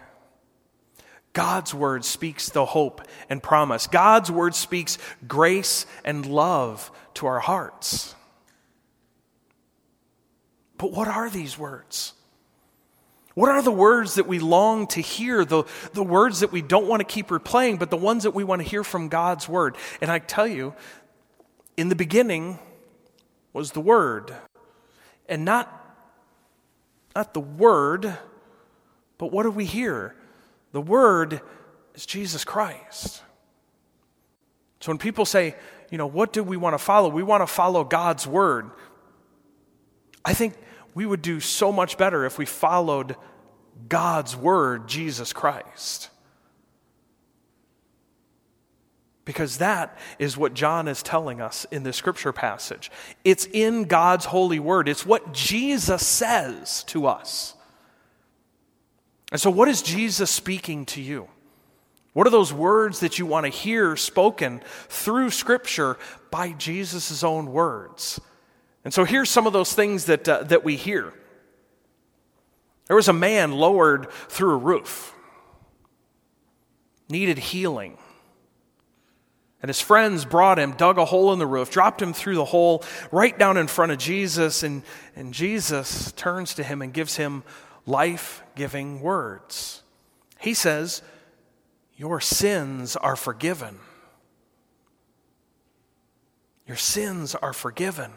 God's 1.33 1.73
word 1.73 2.05
speaks 2.05 2.49
the 2.49 2.65
hope 2.65 3.01
and 3.29 3.41
promise. 3.41 3.87
God's 3.87 4.31
word 4.31 4.53
speaks 4.53 4.99
grace 5.27 5.85
and 6.05 6.25
love 6.25 6.91
to 7.15 7.25
our 7.25 7.39
hearts. 7.39 8.15
But 10.77 10.91
what 10.91 11.07
are 11.07 11.29
these 11.29 11.57
words? 11.57 12.13
What 13.33 13.49
are 13.49 13.63
the 13.63 13.71
words 13.71 14.15
that 14.15 14.27
we 14.27 14.37
long 14.37 14.85
to 14.87 15.01
hear, 15.01 15.43
the, 15.43 15.63
the 15.93 16.03
words 16.03 16.41
that 16.41 16.51
we 16.51 16.61
don't 16.61 16.87
want 16.87 16.99
to 16.99 17.05
keep 17.05 17.29
replaying, 17.29 17.79
but 17.79 17.89
the 17.89 17.97
ones 17.97 18.23
that 18.23 18.35
we 18.35 18.43
want 18.43 18.61
to 18.61 18.67
hear 18.67 18.83
from 18.83 19.09
God's 19.09 19.49
word? 19.49 19.75
And 20.01 20.11
I 20.11 20.19
tell 20.19 20.45
you, 20.45 20.75
in 21.75 21.89
the 21.89 21.95
beginning 21.95 22.59
was 23.51 23.71
the 23.71 23.81
word. 23.81 24.35
And 25.27 25.45
not, 25.45 25.97
not 27.15 27.33
the 27.33 27.39
word, 27.39 28.15
but 29.17 29.31
what 29.31 29.43
do 29.43 29.51
we 29.51 29.65
hear? 29.65 30.15
The 30.73 30.81
Word 30.81 31.39
is 31.95 32.05
Jesus 32.05 32.43
Christ. 32.43 33.21
So 34.81 34.91
when 34.91 34.97
people 34.97 35.23
say, 35.23 35.55
you 35.89 35.97
know, 35.97 36.07
what 36.07 36.33
do 36.33 36.43
we 36.43 36.57
want 36.57 36.73
to 36.73 36.77
follow? 36.77 37.07
We 37.07 37.23
want 37.23 37.41
to 37.41 37.47
follow 37.47 37.85
God's 37.85 38.27
Word. 38.27 38.69
I 40.25 40.33
think 40.33 40.55
we 40.93 41.05
would 41.05 41.21
do 41.21 41.39
so 41.39 41.71
much 41.71 41.97
better 41.97 42.25
if 42.25 42.37
we 42.37 42.45
followed 42.45 43.15
God's 43.87 44.35
Word, 44.35 44.87
Jesus 44.87 45.31
Christ. 45.31 46.09
Because 49.25 49.59
that 49.59 49.97
is 50.19 50.35
what 50.35 50.53
John 50.53 50.87
is 50.87 51.01
telling 51.01 51.39
us 51.39 51.65
in 51.71 51.83
this 51.83 51.95
scripture 51.95 52.33
passage. 52.33 52.91
It's 53.23 53.45
in 53.45 53.85
God's 53.85 54.25
holy 54.25 54.59
word, 54.59 54.89
it's 54.89 55.05
what 55.05 55.33
Jesus 55.33 56.05
says 56.05 56.83
to 56.85 57.05
us. 57.05 57.55
And 59.33 59.41
so, 59.41 59.49
what 59.49 59.67
is 59.67 59.81
Jesus 59.81 60.29
speaking 60.29 60.85
to 60.85 61.01
you? 61.01 61.27
What 62.13 62.27
are 62.27 62.29
those 62.29 62.53
words 62.53 62.99
that 62.99 63.17
you 63.17 63.25
want 63.25 63.47
to 63.47 63.49
hear 63.49 63.95
spoken 63.95 64.61
through 64.89 65.31
Scripture 65.31 65.97
by 66.29 66.51
Jesus' 66.51 67.23
own 67.23 67.51
words? 67.51 68.21
And 68.85 68.93
so, 68.93 69.05
here's 69.05 69.31
some 69.31 69.47
of 69.47 69.51
those 69.51 69.73
things 69.73 70.05
that, 70.05 70.29
uh, 70.29 70.43
that 70.43 70.63
we 70.63 70.75
hear. 70.75 71.11
There 72.85 72.95
was 72.95 73.07
a 73.07 73.13
man 73.13 73.53
lowered 73.53 74.11
through 74.11 74.53
a 74.53 74.57
roof, 74.57 75.15
needed 77.09 77.39
healing. 77.39 77.97
And 79.63 79.69
his 79.69 79.81
friends 79.81 80.25
brought 80.25 80.59
him, 80.59 80.73
dug 80.73 80.99
a 80.99 81.05
hole 81.05 81.33
in 81.33 81.39
the 81.39 81.47
roof, 81.47 81.71
dropped 81.71 82.01
him 82.01 82.13
through 82.13 82.35
the 82.35 82.45
hole 82.45 82.83
right 83.11 83.35
down 83.39 83.57
in 83.57 83.67
front 83.67 83.93
of 83.93 83.97
Jesus. 83.97 84.61
And, 84.61 84.83
and 85.15 85.33
Jesus 85.33 86.11
turns 86.11 86.53
to 86.55 86.63
him 86.63 86.81
and 86.83 86.93
gives 86.93 87.15
him 87.15 87.43
life 87.85 88.43
giving 88.55 89.01
words. 89.01 89.81
He 90.39 90.53
says, 90.53 91.01
Your 91.95 92.19
sins 92.19 92.95
are 92.95 93.15
forgiven. 93.15 93.79
Your 96.67 96.77
sins 96.77 97.35
are 97.35 97.53
forgiven. 97.53 98.11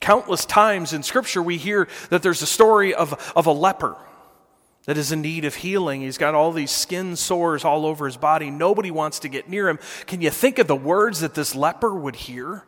Countless 0.00 0.46
times 0.46 0.94
in 0.94 1.02
Scripture, 1.02 1.42
we 1.42 1.58
hear 1.58 1.86
that 2.08 2.22
there's 2.22 2.40
a 2.40 2.46
story 2.46 2.94
of, 2.94 3.32
of 3.36 3.46
a 3.46 3.52
leper 3.52 3.96
that 4.86 4.96
is 4.96 5.12
in 5.12 5.20
need 5.20 5.44
of 5.44 5.56
healing. 5.56 6.00
He's 6.00 6.16
got 6.16 6.34
all 6.34 6.52
these 6.52 6.70
skin 6.70 7.16
sores 7.16 7.64
all 7.64 7.84
over 7.84 8.06
his 8.06 8.16
body. 8.16 8.50
Nobody 8.50 8.90
wants 8.90 9.20
to 9.20 9.28
get 9.28 9.48
near 9.48 9.68
him. 9.68 9.78
Can 10.06 10.22
you 10.22 10.30
think 10.30 10.58
of 10.58 10.66
the 10.66 10.76
words 10.76 11.20
that 11.20 11.34
this 11.34 11.54
leper 11.54 11.94
would 11.94 12.16
hear? 12.16 12.64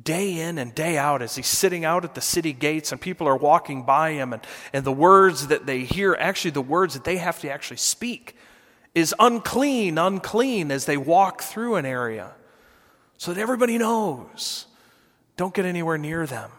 Day 0.00 0.40
in 0.40 0.58
and 0.58 0.74
day 0.74 0.96
out, 0.96 1.20
as 1.20 1.34
he's 1.34 1.46
sitting 1.46 1.84
out 1.84 2.04
at 2.04 2.14
the 2.14 2.20
city 2.20 2.52
gates 2.52 2.92
and 2.92 3.00
people 3.00 3.28
are 3.28 3.36
walking 3.36 3.82
by 3.82 4.12
him, 4.12 4.32
and, 4.32 4.42
and 4.72 4.84
the 4.84 4.92
words 4.92 5.48
that 5.48 5.66
they 5.66 5.80
hear, 5.80 6.16
actually, 6.18 6.52
the 6.52 6.62
words 6.62 6.94
that 6.94 7.04
they 7.04 7.18
have 7.18 7.40
to 7.40 7.50
actually 7.50 7.76
speak, 7.76 8.34
is 8.94 9.14
unclean, 9.18 9.98
unclean 9.98 10.70
as 10.70 10.86
they 10.86 10.96
walk 10.96 11.42
through 11.42 11.76
an 11.76 11.86
area 11.86 12.32
so 13.18 13.32
that 13.32 13.40
everybody 13.40 13.78
knows 13.78 14.66
don't 15.36 15.54
get 15.54 15.64
anywhere 15.64 15.98
near 15.98 16.26
them. 16.26 16.50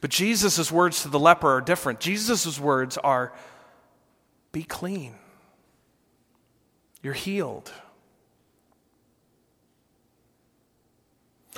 But 0.00 0.10
Jesus' 0.10 0.70
words 0.70 1.02
to 1.02 1.08
the 1.08 1.18
leper 1.18 1.56
are 1.56 1.60
different. 1.60 2.00
Jesus' 2.00 2.60
words 2.60 2.96
are 2.98 3.32
be 4.52 4.62
clean. 4.62 5.14
You're 7.02 7.14
healed. 7.14 7.72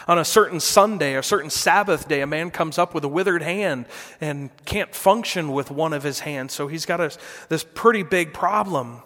On 0.08 0.18
a 0.18 0.24
certain 0.24 0.60
Sunday, 0.60 1.16
a 1.16 1.22
certain 1.22 1.50
Sabbath 1.50 2.08
day, 2.08 2.20
a 2.20 2.26
man 2.26 2.50
comes 2.50 2.78
up 2.78 2.94
with 2.94 3.04
a 3.04 3.08
withered 3.08 3.42
hand 3.42 3.86
and 4.20 4.50
can't 4.64 4.94
function 4.94 5.52
with 5.52 5.70
one 5.70 5.92
of 5.92 6.02
his 6.02 6.20
hands. 6.20 6.52
So 6.52 6.68
he's 6.68 6.86
got 6.86 7.00
a, 7.00 7.16
this 7.48 7.64
pretty 7.64 8.02
big 8.02 8.32
problem. 8.32 9.02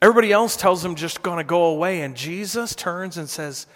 Everybody 0.00 0.30
else 0.32 0.56
tells 0.56 0.84
him 0.84 0.94
just 0.94 1.22
going 1.22 1.38
to 1.38 1.44
go 1.44 1.64
away. 1.64 2.00
And 2.02 2.16
Jesus 2.16 2.74
turns 2.74 3.16
and 3.16 3.28
says, 3.28 3.66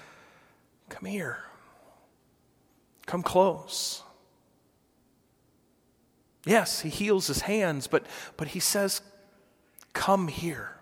Come 0.88 1.08
here. 1.08 1.38
Come 3.06 3.22
close. 3.22 4.02
Yes, 6.44 6.80
he 6.80 6.88
heals 6.88 7.26
his 7.28 7.42
hands, 7.42 7.86
but, 7.86 8.04
but 8.36 8.48
he 8.48 8.60
says, 8.60 9.00
Come 9.92 10.28
here. 10.28 10.76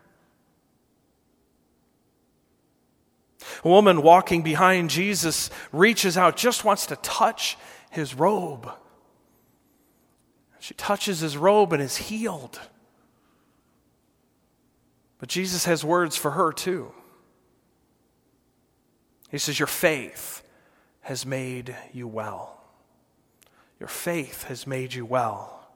Woman 3.69 4.03
walking 4.03 4.43
behind 4.43 4.91
Jesus 4.91 5.51
reaches 5.73 6.17
out, 6.17 6.37
just 6.37 6.65
wants 6.65 6.87
to 6.87 6.97
touch 6.97 7.59
his 7.91 8.15
robe. 8.15 8.71
She 10.61 10.75
touches 10.75 11.21
his 11.21 11.37
robe 11.37 11.73
and 11.73 11.83
is 11.83 11.97
healed. 11.97 12.61
But 15.19 15.29
Jesus 15.29 15.67
has 15.67 15.85
words 15.85 16.17
for 16.17 16.33
her 16.33 16.53
too. 16.53 16.93
He 19.31 19.39
says, 19.39 19.59
Your 19.59 19.67
faith 19.67 20.43
has 21.03 21.25
made 21.25 21.77
you 21.93 22.09
well. 22.09 22.63
Your 23.79 23.89
faith 23.89 24.45
has 24.45 24.67
made 24.67 24.95
you 24.95 25.05
well. 25.07 25.69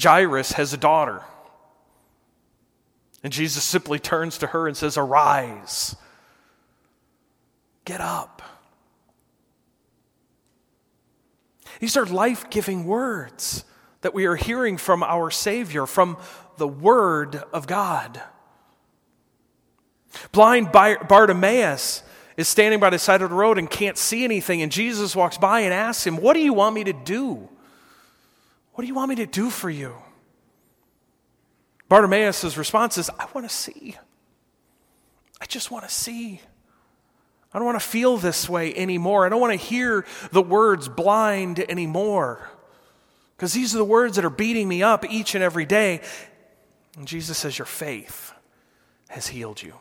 Jairus 0.00 0.52
has 0.52 0.72
a 0.72 0.78
daughter. 0.78 1.22
And 3.22 3.32
Jesus 3.32 3.62
simply 3.62 3.98
turns 3.98 4.38
to 4.38 4.48
her 4.48 4.66
and 4.66 4.76
says, 4.76 4.96
Arise, 4.96 5.94
get 7.84 8.00
up. 8.00 8.42
These 11.80 11.96
are 11.96 12.06
life 12.06 12.50
giving 12.50 12.84
words 12.84 13.64
that 14.02 14.14
we 14.14 14.26
are 14.26 14.36
hearing 14.36 14.76
from 14.76 15.02
our 15.02 15.30
Savior, 15.30 15.86
from 15.86 16.16
the 16.56 16.68
Word 16.68 17.42
of 17.52 17.66
God. 17.66 18.20
Blind 20.32 20.72
Bartimaeus 20.72 22.02
is 22.36 22.48
standing 22.48 22.80
by 22.80 22.90
the 22.90 22.98
side 22.98 23.22
of 23.22 23.30
the 23.30 23.36
road 23.36 23.58
and 23.58 23.70
can't 23.70 23.96
see 23.96 24.24
anything, 24.24 24.62
and 24.62 24.70
Jesus 24.70 25.16
walks 25.16 25.38
by 25.38 25.60
and 25.60 25.72
asks 25.72 26.06
him, 26.06 26.16
What 26.16 26.34
do 26.34 26.40
you 26.40 26.52
want 26.52 26.74
me 26.74 26.84
to 26.84 26.92
do? 26.92 27.48
What 28.74 28.82
do 28.82 28.88
you 28.88 28.94
want 28.94 29.10
me 29.10 29.16
to 29.16 29.26
do 29.26 29.50
for 29.50 29.70
you? 29.70 29.94
Bartimaeus' 31.92 32.56
response 32.56 32.96
is, 32.96 33.10
I 33.18 33.26
want 33.34 33.46
to 33.46 33.54
see. 33.54 33.96
I 35.42 35.44
just 35.44 35.70
want 35.70 35.86
to 35.86 35.92
see. 35.92 36.40
I 37.52 37.58
don't 37.58 37.66
want 37.66 37.78
to 37.78 37.86
feel 37.86 38.16
this 38.16 38.48
way 38.48 38.74
anymore. 38.74 39.26
I 39.26 39.28
don't 39.28 39.42
want 39.42 39.52
to 39.52 39.62
hear 39.62 40.06
the 40.30 40.40
words 40.40 40.88
blind 40.88 41.58
anymore. 41.58 42.48
Because 43.36 43.52
these 43.52 43.74
are 43.74 43.78
the 43.78 43.84
words 43.84 44.16
that 44.16 44.24
are 44.24 44.30
beating 44.30 44.68
me 44.68 44.82
up 44.82 45.04
each 45.04 45.34
and 45.34 45.44
every 45.44 45.66
day. 45.66 46.00
And 46.96 47.06
Jesus 47.06 47.36
says, 47.36 47.58
Your 47.58 47.66
faith 47.66 48.32
has 49.10 49.26
healed 49.26 49.60
you. 49.62 49.74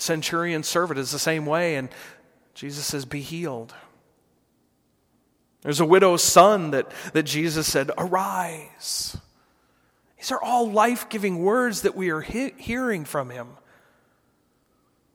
Centurion 0.00 0.64
servant 0.64 0.98
is 0.98 1.12
the 1.12 1.20
same 1.20 1.46
way, 1.46 1.76
and 1.76 1.90
Jesus 2.54 2.86
says, 2.86 3.04
Be 3.04 3.20
healed. 3.20 3.72
There's 5.62 5.80
a 5.80 5.86
widow's 5.86 6.22
son 6.22 6.72
that, 6.72 6.90
that 7.12 7.22
Jesus 7.22 7.66
said, 7.66 7.90
Arise. 7.96 9.16
These 10.18 10.32
are 10.32 10.42
all 10.42 10.70
life 10.70 11.08
giving 11.08 11.42
words 11.42 11.82
that 11.82 11.96
we 11.96 12.10
are 12.10 12.20
he- 12.20 12.54
hearing 12.56 13.04
from 13.04 13.30
him. 13.30 13.48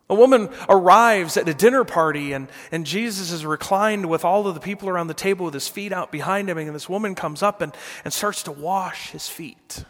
A 0.10 0.16
woman 0.16 0.50
arrives 0.70 1.36
at 1.36 1.50
a 1.50 1.54
dinner 1.54 1.84
party, 1.84 2.32
and, 2.32 2.48
and 2.72 2.86
Jesus 2.86 3.32
is 3.32 3.46
reclined 3.46 4.10
with 4.10 4.24
all 4.24 4.48
of 4.48 4.54
the 4.54 4.62
people 4.62 4.88
around 4.88 5.08
the 5.08 5.14
table 5.14 5.46
with 5.46 5.54
his 5.54 5.68
feet 5.68 5.92
out 5.92 6.14
behind 6.14 6.50
him. 6.50 6.58
And 6.58 6.74
this 6.74 6.88
woman 6.88 7.14
comes 7.14 7.44
up 7.44 7.62
and, 7.62 7.76
and 8.06 8.14
starts 8.14 8.44
to 8.44 8.54
wash 8.54 9.12
his 9.12 9.28
feet. 9.28 9.84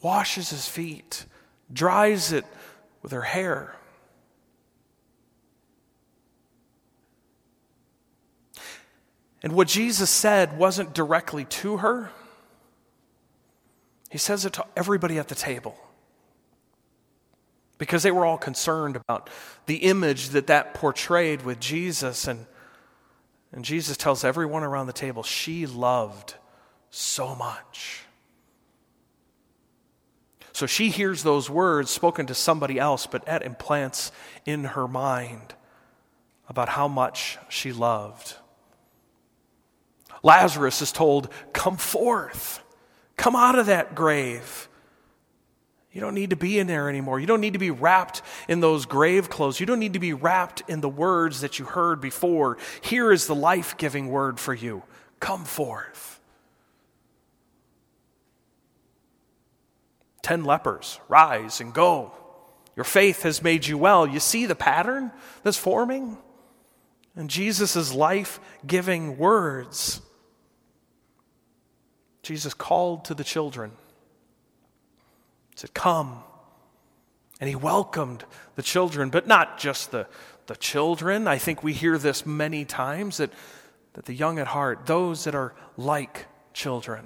Washes 0.00 0.48
his 0.48 0.66
feet, 0.66 1.26
dries 1.70 2.32
it 2.32 2.46
with 3.02 3.12
her 3.12 3.22
hair. 3.22 3.76
And 9.42 9.54
what 9.54 9.68
Jesus 9.68 10.08
said 10.08 10.56
wasn't 10.56 10.94
directly 10.94 11.44
to 11.46 11.78
her, 11.78 12.10
he 14.10 14.18
says 14.18 14.44
it 14.44 14.52
to 14.54 14.66
everybody 14.76 15.18
at 15.18 15.28
the 15.28 15.34
table. 15.34 15.76
Because 17.78 18.02
they 18.02 18.12
were 18.12 18.24
all 18.24 18.38
concerned 18.38 18.94
about 18.94 19.28
the 19.66 19.76
image 19.76 20.28
that 20.30 20.46
that 20.46 20.74
portrayed 20.74 21.42
with 21.42 21.58
Jesus. 21.58 22.28
And, 22.28 22.46
and 23.50 23.64
Jesus 23.64 23.96
tells 23.96 24.22
everyone 24.22 24.62
around 24.62 24.86
the 24.86 24.92
table, 24.92 25.22
she 25.22 25.66
loved 25.66 26.34
so 26.90 27.34
much. 27.34 28.02
So 30.52 30.66
she 30.66 30.90
hears 30.90 31.22
those 31.22 31.48
words 31.48 31.90
spoken 31.90 32.26
to 32.26 32.34
somebody 32.34 32.78
else, 32.78 33.06
but 33.06 33.24
that 33.24 33.42
implants 33.42 34.12
in 34.44 34.64
her 34.64 34.86
mind 34.86 35.54
about 36.48 36.68
how 36.68 36.86
much 36.86 37.38
she 37.48 37.72
loved. 37.72 38.36
Lazarus 40.22 40.82
is 40.82 40.92
told, 40.92 41.28
Come 41.52 41.76
forth, 41.76 42.62
come 43.16 43.36
out 43.36 43.58
of 43.58 43.66
that 43.66 43.94
grave. 43.94 44.68
You 45.92 46.00
don't 46.00 46.14
need 46.14 46.30
to 46.30 46.36
be 46.36 46.58
in 46.58 46.66
there 46.66 46.88
anymore. 46.88 47.20
You 47.20 47.26
don't 47.26 47.42
need 47.42 47.52
to 47.52 47.58
be 47.58 47.70
wrapped 47.70 48.22
in 48.48 48.60
those 48.60 48.86
grave 48.86 49.28
clothes. 49.28 49.60
You 49.60 49.66
don't 49.66 49.78
need 49.78 49.92
to 49.92 49.98
be 49.98 50.14
wrapped 50.14 50.62
in 50.66 50.80
the 50.80 50.88
words 50.88 51.42
that 51.42 51.58
you 51.58 51.66
heard 51.66 52.00
before. 52.00 52.56
Here 52.80 53.12
is 53.12 53.26
the 53.26 53.34
life 53.34 53.76
giving 53.76 54.08
word 54.08 54.40
for 54.40 54.54
you 54.54 54.82
come 55.20 55.44
forth. 55.44 56.20
Ten 60.22 60.44
lepers, 60.44 60.98
rise 61.08 61.60
and 61.60 61.72
go. 61.72 62.12
Your 62.74 62.84
faith 62.84 63.22
has 63.22 63.42
made 63.42 63.66
you 63.66 63.78
well. 63.78 64.06
You 64.06 64.18
see 64.18 64.46
the 64.46 64.54
pattern 64.54 65.12
that's 65.42 65.58
forming? 65.58 66.16
And 67.14 67.28
Jesus' 67.28 67.92
life 67.94 68.40
giving 68.66 69.18
words. 69.18 70.00
Jesus 72.22 72.54
called 72.54 73.04
to 73.06 73.14
the 73.14 73.24
children, 73.24 73.72
He 75.50 75.58
said, 75.58 75.74
Come. 75.74 76.22
And 77.40 77.48
he 77.48 77.56
welcomed 77.56 78.24
the 78.54 78.62
children, 78.62 79.10
but 79.10 79.26
not 79.26 79.58
just 79.58 79.90
the, 79.90 80.06
the 80.46 80.54
children. 80.54 81.26
I 81.26 81.38
think 81.38 81.64
we 81.64 81.72
hear 81.72 81.98
this 81.98 82.24
many 82.24 82.64
times 82.64 83.16
that, 83.16 83.32
that 83.94 84.04
the 84.04 84.14
young 84.14 84.38
at 84.38 84.46
heart, 84.46 84.86
those 84.86 85.24
that 85.24 85.34
are 85.34 85.52
like 85.76 86.26
children, 86.54 87.04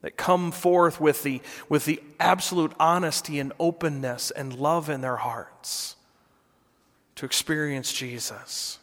that 0.00 0.16
come 0.16 0.50
forth 0.50 1.00
with 1.00 1.22
the, 1.22 1.40
with 1.68 1.84
the 1.84 2.02
absolute 2.18 2.72
honesty 2.80 3.38
and 3.38 3.52
openness 3.60 4.32
and 4.32 4.54
love 4.54 4.90
in 4.90 5.02
their 5.02 5.18
hearts 5.18 5.94
to 7.14 7.24
experience 7.24 7.92
Jesus. 7.92 8.80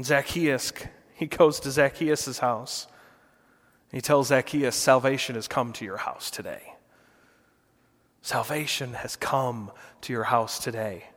Zacchaeus 0.00 0.72
he 1.18 1.26
goes 1.26 1.58
to 1.60 1.70
Zacchaeus' 1.72 2.38
house. 2.38 2.86
He 3.90 4.00
tells 4.00 4.28
Zacchaeus, 4.28 4.76
Salvation 4.76 5.34
has 5.34 5.48
come 5.48 5.72
to 5.72 5.84
your 5.84 5.96
house 5.96 6.30
today. 6.30 6.74
Salvation 8.22 8.92
has 8.92 9.16
come 9.16 9.72
to 10.02 10.12
your 10.12 10.22
house 10.22 10.60
today. 10.60 11.08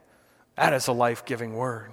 That 0.56 0.74
is 0.74 0.88
a 0.88 0.92
life 0.92 1.24
giving 1.24 1.54
word. 1.54 1.92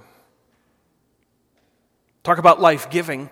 Talk 2.22 2.38
about 2.38 2.62
life 2.62 2.88
giving. 2.88 3.28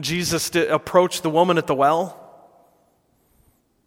Jesus 0.00 0.50
approached 0.54 1.22
the 1.22 1.28
woman 1.28 1.58
at 1.58 1.66
the 1.66 1.74
well, 1.74 2.18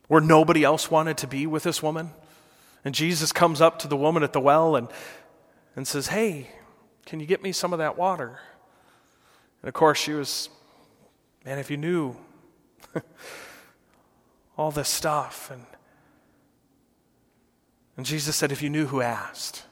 where 0.08 0.22
nobody 0.22 0.64
else 0.64 0.92
wanted 0.92 1.18
to 1.18 1.28
be 1.28 1.48
with 1.48 1.64
this 1.64 1.82
woman. 1.82 2.12
And 2.84 2.94
Jesus 2.94 3.32
comes 3.32 3.62
up 3.62 3.80
to 3.80 3.88
the 3.88 3.98
woman 3.98 4.22
at 4.22 4.32
the 4.32 4.40
well 4.40 4.76
and, 4.76 4.90
and 5.76 5.88
says, 5.88 6.10
Hey, 6.10 6.52
can 7.08 7.20
you 7.20 7.26
get 7.26 7.42
me 7.42 7.52
some 7.52 7.74
of 7.74 7.80
that 7.80 7.98
water? 7.98 8.40
And 9.66 9.70
of 9.70 9.74
course, 9.74 9.98
she 9.98 10.14
was, 10.14 10.50
man, 11.44 11.58
if 11.58 11.72
you 11.72 11.78
knew 11.78 12.16
all 14.60 14.70
this 14.70 14.88
stuff. 14.88 15.50
And, 15.50 15.66
and 17.98 18.06
Jesus 18.06 18.36
said, 18.36 18.52
If 18.52 18.62
you 18.62 18.70
knew 18.70 18.86
who 18.86 19.02
asked, 19.02 19.64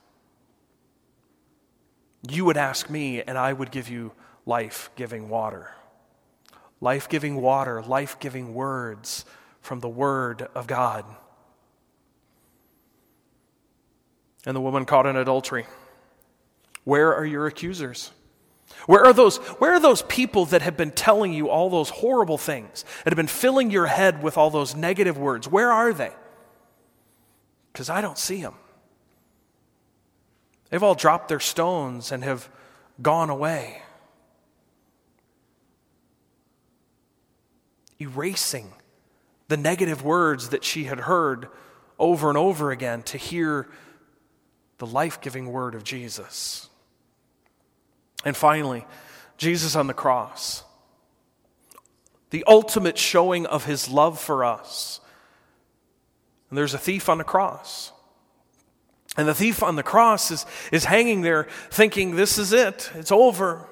you 2.28 2.44
would 2.44 2.58
ask 2.58 2.90
me, 2.90 3.22
and 3.22 3.38
I 3.38 3.54
would 3.54 3.70
give 3.70 3.88
you 3.88 4.14
life 4.48 4.90
giving 4.96 5.30
water. 5.30 5.76
Life 6.82 7.08
giving 7.08 7.40
water, 7.40 7.80
life 7.84 8.20
giving 8.20 8.56
words 8.56 9.26
from 9.62 9.80
the 9.80 9.90
Word 9.90 10.48
of 10.56 10.66
God. 10.66 11.06
And 14.44 14.56
the 14.56 14.62
woman 14.62 14.86
caught 14.86 15.06
in 15.06 15.16
adultery. 15.16 15.68
Where 16.84 17.14
are 17.14 17.26
your 17.28 17.46
accusers? 17.46 18.10
Where 18.86 19.06
are 19.06 19.14
those, 19.14 19.38
where 19.38 19.74
are 19.74 19.80
those 19.80 20.02
people 20.04 20.46
that 20.46 20.62
have 20.62 20.76
been 20.76 20.92
telling 20.92 21.34
you 21.34 21.50
all 21.50 21.70
those 21.70 21.90
horrible 21.90 22.38
things, 22.38 22.84
that 23.04 23.12
have 23.12 23.18
been 23.18 23.28
filling 23.28 23.72
your 23.72 23.86
head 23.86 24.22
with 24.22 24.38
all 24.38 24.50
those 24.50 24.76
negative 24.76 25.18
words? 25.18 25.48
Where 25.48 25.72
are 25.72 25.94
they? 25.94 26.12
Because 27.72 27.90
I 27.90 28.02
don't 28.02 28.18
see 28.18 28.42
them. 28.42 28.56
They've 30.70 30.84
all 30.84 30.96
dropped 30.96 31.28
their 31.28 31.40
stones 31.40 32.12
and 32.12 32.24
have 32.24 32.50
gone 33.02 33.30
away. 33.30 33.82
Erasing 38.00 38.74
the 39.48 39.58
negative 39.58 40.04
words 40.04 40.50
that 40.50 40.64
she 40.64 40.86
had 40.86 41.02
heard 41.02 41.48
over 42.00 42.28
and 42.30 42.38
over 42.38 42.72
again 42.72 43.04
to 43.04 43.18
hear 43.18 43.70
the 44.80 44.88
life 44.88 45.22
giving 45.22 45.52
word 45.52 45.76
of 45.76 45.84
Jesus. 45.84 46.70
And 48.26 48.36
finally, 48.36 48.86
Jesus 49.38 49.76
on 49.76 49.88
the 49.88 49.94
cross, 49.94 50.64
the 52.30 52.44
ultimate 52.48 52.98
showing 52.98 53.46
of 53.46 53.66
his 53.66 53.90
love 53.90 54.20
for 54.20 54.44
us. 54.44 55.00
And 56.50 56.58
there's 56.58 56.74
a 56.74 56.80
thief 56.80 57.10
on 57.10 57.18
the 57.18 57.24
cross. 57.24 57.92
And 59.18 59.28
the 59.28 59.36
thief 59.36 59.62
on 59.62 59.76
the 59.76 59.84
cross 59.84 60.32
is, 60.32 60.46
is 60.72 60.86
hanging 60.86 61.22
there 61.22 61.48
thinking, 61.70 62.16
This 62.16 62.38
is 62.38 62.54
it, 62.54 62.92
it's 62.96 63.12
over. 63.12 63.68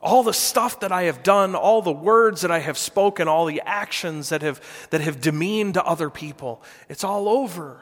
All 0.00 0.22
the 0.22 0.32
stuff 0.32 0.80
that 0.80 0.92
I 0.92 1.04
have 1.04 1.22
done, 1.22 1.54
all 1.54 1.80
the 1.80 1.92
words 1.92 2.42
that 2.42 2.50
I 2.50 2.58
have 2.58 2.76
spoken, 2.76 3.26
all 3.26 3.46
the 3.46 3.62
actions 3.64 4.28
that 4.28 4.42
have, 4.42 4.60
that 4.90 5.00
have 5.00 5.20
demeaned 5.20 5.78
other 5.78 6.10
people, 6.10 6.62
it's 6.90 7.04
all 7.04 7.28
over. 7.28 7.80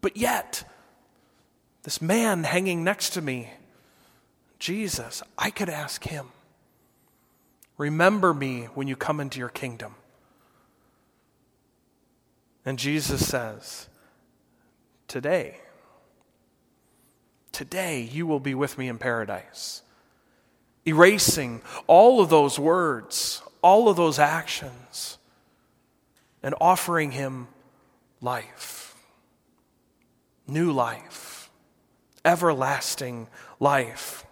But 0.00 0.16
yet, 0.16 0.64
this 1.82 2.00
man 2.00 2.44
hanging 2.44 2.84
next 2.84 3.10
to 3.10 3.20
me, 3.20 3.50
Jesus, 4.58 5.22
I 5.36 5.50
could 5.50 5.68
ask 5.68 6.04
him, 6.04 6.28
Remember 7.76 8.32
me 8.32 8.68
when 8.74 8.86
you 8.86 8.96
come 8.96 9.20
into 9.20 9.38
your 9.38 9.48
kingdom. 9.48 9.96
And 12.64 12.78
Jesus 12.78 13.26
says, 13.26 13.88
Today, 15.08 15.58
today 17.52 18.00
you 18.00 18.26
will 18.26 18.40
be 18.40 18.54
with 18.54 18.78
me 18.78 18.88
in 18.88 18.98
paradise. 18.98 19.82
Erasing 20.86 21.62
all 21.86 22.20
of 22.20 22.30
those 22.30 22.58
words, 22.58 23.42
all 23.62 23.88
of 23.88 23.96
those 23.96 24.18
actions, 24.18 25.18
and 26.42 26.54
offering 26.60 27.10
him 27.10 27.48
life, 28.20 28.94
new 30.46 30.70
life, 30.72 31.50
everlasting 32.24 33.26
life. 33.58 34.23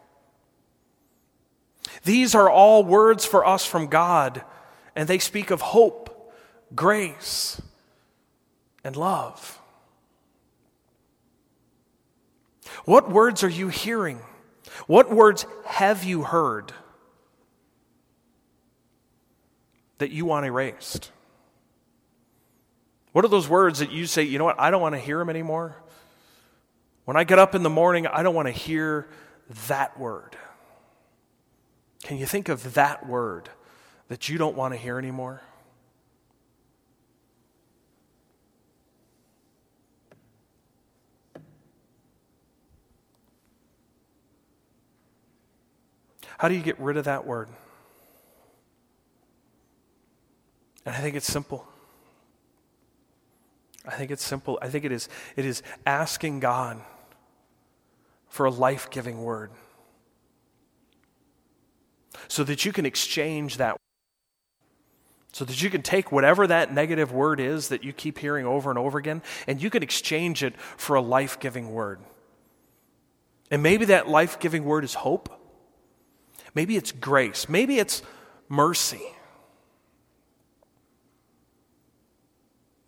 These 2.05 2.35
are 2.35 2.51
all 2.51 2.85
words 2.85 3.25
for 3.25 3.47
us 3.47 3.65
from 3.65 3.87
God, 3.87 4.43
and 4.97 5.09
they 5.09 5.19
speak 5.19 5.51
of 5.51 5.61
hope, 5.61 6.33
grace, 6.75 7.61
and 8.83 8.97
love. 8.97 9.61
What 12.85 13.11
words 13.11 13.45
are 13.45 13.49
you 13.49 13.69
hearing? 13.69 14.21
What 14.87 15.11
words 15.11 15.47
have 15.65 16.05
you 16.05 16.23
heard 16.23 16.73
that 19.99 20.11
you 20.11 20.25
want 20.25 20.47
erased? 20.47 21.13
What 23.13 23.25
are 23.25 23.29
those 23.29 23.49
words 23.49 23.79
that 23.79 23.93
you 23.93 24.07
say, 24.07 24.23
you 24.23 24.39
know 24.39 24.45
what, 24.45 24.59
I 24.59 24.71
don't 24.71 24.81
want 24.81 24.95
to 24.95 25.01
hear 25.01 25.19
them 25.19 25.31
anymore? 25.31 25.77
When 27.05 27.17
I 27.17 27.25
get 27.25 27.39
up 27.39 27.55
in 27.55 27.63
the 27.63 27.71
morning, 27.71 28.07
I 28.07 28.23
don't 28.23 28.35
want 28.35 28.49
to 28.49 28.53
hear 28.53 29.09
that 29.69 29.99
word. 29.99 30.37
Can 32.03 32.19
you 32.19 32.27
think 32.27 32.49
of 32.49 32.75
that 32.75 33.07
word 33.07 33.49
that 34.09 34.29
you 34.29 34.37
don't 34.37 34.57
want 34.57 34.75
to 34.75 34.79
hear 34.79 34.99
anymore? 34.99 35.41
How 46.39 46.49
do 46.49 46.55
you 46.55 46.63
get 46.63 46.79
rid 46.81 46.97
of 46.97 47.05
that 47.05 47.25
word? 47.25 47.49
And 50.85 50.97
I 50.97 50.99
think 50.99 51.15
it's 51.15 51.31
simple. 51.31 51.65
I 53.87 53.93
think 53.93 54.11
it's 54.11 54.25
simple. 54.25 54.59
I 54.61 54.69
think 54.69 54.85
it 54.85 54.91
is, 54.91 55.09
it 55.37 55.45
is 55.45 55.63
asking 55.87 56.41
God 56.41 56.81
for 58.29 58.47
a 58.47 58.51
life 58.51 58.91
giving 58.91 59.23
word 59.23 59.53
so 62.29 62.45
that 62.45 62.65
you 62.65 62.73
can 62.73 62.87
exchange 62.87 63.57
that. 63.57 63.77
So 65.33 65.45
that 65.47 65.63
you 65.63 65.71
can 65.71 65.83
take 65.83 66.13
whatever 66.13 66.47
that 66.47 66.75
negative 66.75 67.11
word 67.11 67.41
is 67.41 67.69
that 67.69 67.83
you 67.83 67.93
keep 67.93 68.19
hearing 68.19 68.45
over 68.45 68.69
and 68.69 68.79
over 68.79 68.99
again, 68.99 69.23
and 69.47 69.63
you 69.63 69.71
can 69.71 69.83
exchange 69.83 70.43
it 70.43 70.61
for 70.61 70.97
a 70.97 71.01
life 71.01 71.41
giving 71.41 71.73
word. 71.73 72.01
And 73.51 73.63
maybe 73.63 73.87
that 73.87 74.09
life 74.09 74.39
giving 74.39 74.65
word 74.65 74.85
is 74.85 74.95
hope. 74.95 75.31
Maybe 76.55 76.77
it's 76.77 76.93
grace. 76.93 77.49
Maybe 77.49 77.79
it's 77.79 78.03
mercy. 78.49 79.03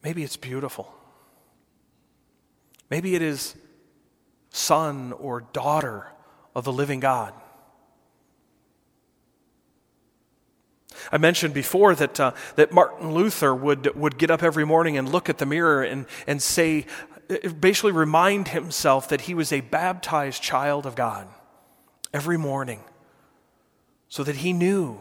Maybe 0.02 0.22
it's 0.22 0.36
beautiful. 0.36 0.94
Maybe 2.90 3.14
it 3.14 3.22
is 3.22 3.56
son 4.50 5.12
or 5.12 5.40
daughter 5.40 6.12
of 6.54 6.64
the 6.64 6.72
living 6.72 7.00
God. 7.00 7.32
I 11.12 11.18
mentioned 11.18 11.54
before 11.54 11.94
that, 11.94 12.18
uh, 12.18 12.32
that 12.56 12.72
Martin 12.72 13.12
Luther 13.12 13.54
would, 13.54 13.94
would 13.96 14.18
get 14.18 14.30
up 14.30 14.42
every 14.42 14.64
morning 14.64 14.96
and 14.96 15.10
look 15.10 15.28
at 15.28 15.38
the 15.38 15.46
mirror 15.46 15.82
and, 15.82 16.06
and 16.26 16.42
say, 16.42 16.86
basically 17.60 17.92
remind 17.92 18.48
himself 18.48 19.08
that 19.08 19.22
he 19.22 19.34
was 19.34 19.52
a 19.52 19.60
baptized 19.60 20.42
child 20.42 20.86
of 20.86 20.94
God 20.94 21.28
every 22.12 22.36
morning 22.36 22.80
so 24.08 24.22
that 24.24 24.36
he 24.36 24.52
knew 24.52 25.00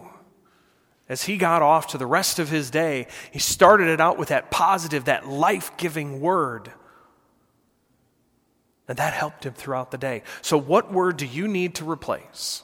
as 1.09 1.23
he 1.23 1.37
got 1.37 1.61
off 1.61 1.87
to 1.87 1.97
the 1.97 2.05
rest 2.05 2.39
of 2.39 2.49
his 2.49 2.71
day, 2.71 3.07
he 3.31 3.39
started 3.39 3.87
it 3.87 3.99
out 3.99 4.17
with 4.17 4.29
that 4.29 4.49
positive, 4.49 5.05
that 5.05 5.27
life 5.27 5.75
giving 5.77 6.21
word. 6.21 6.71
And 8.87 8.97
that 8.97 9.13
helped 9.13 9.45
him 9.45 9.53
throughout 9.53 9.91
the 9.91 9.97
day. 9.97 10.23
So, 10.41 10.57
what 10.57 10.91
word 10.91 11.17
do 11.17 11.25
you 11.25 11.47
need 11.47 11.75
to 11.75 11.89
replace? 11.89 12.63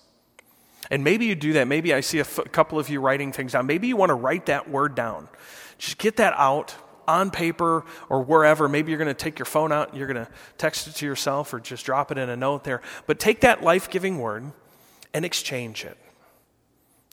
And 0.90 1.04
maybe 1.04 1.26
you 1.26 1.36
do 1.36 1.54
that. 1.54 1.68
Maybe 1.68 1.94
I 1.94 2.00
see 2.00 2.20
a 2.20 2.26
couple 2.26 2.80
of 2.80 2.90
you 2.90 3.00
writing 3.00 3.32
things 3.32 3.52
down. 3.52 3.68
Maybe 3.68 3.88
you 3.88 3.96
want 3.96 4.10
to 4.10 4.16
write 4.16 4.48
that 4.48 4.70
word 4.70 4.96
down. 4.96 5.28
Just 5.78 5.98
get 5.98 6.18
that 6.18 6.34
out 6.36 6.76
on 7.08 7.32
paper 7.32 7.86
or 8.10 8.22
wherever. 8.22 8.68
Maybe 8.68 8.92
you're 8.92 8.98
going 8.98 9.08
to 9.08 9.14
take 9.14 9.38
your 9.38 9.46
phone 9.46 9.72
out 9.72 9.90
and 9.90 9.98
you're 9.98 10.08
going 10.08 10.26
to 10.26 10.32
text 10.58 10.88
it 10.88 10.96
to 10.96 11.06
yourself 11.06 11.54
or 11.54 11.60
just 11.60 11.86
drop 11.86 12.12
it 12.12 12.18
in 12.18 12.30
a 12.30 12.36
note 12.36 12.64
there. 12.64 12.82
But 13.06 13.20
take 13.20 13.42
that 13.42 13.64
life 13.64 13.90
giving 13.90 14.20
word 14.20 14.52
and 15.14 15.26
exchange 15.26 15.86
it. 15.86 15.98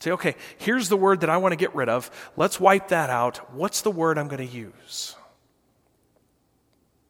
Say, 0.00 0.10
okay, 0.12 0.36
here's 0.58 0.88
the 0.88 0.96
word 0.96 1.20
that 1.20 1.30
I 1.30 1.38
want 1.38 1.52
to 1.52 1.56
get 1.56 1.74
rid 1.74 1.88
of. 1.88 2.10
Let's 2.36 2.60
wipe 2.60 2.88
that 2.88 3.08
out. 3.08 3.54
What's 3.54 3.80
the 3.82 3.90
word 3.90 4.18
I'm 4.18 4.28
going 4.28 4.46
to 4.46 4.54
use? 4.54 5.16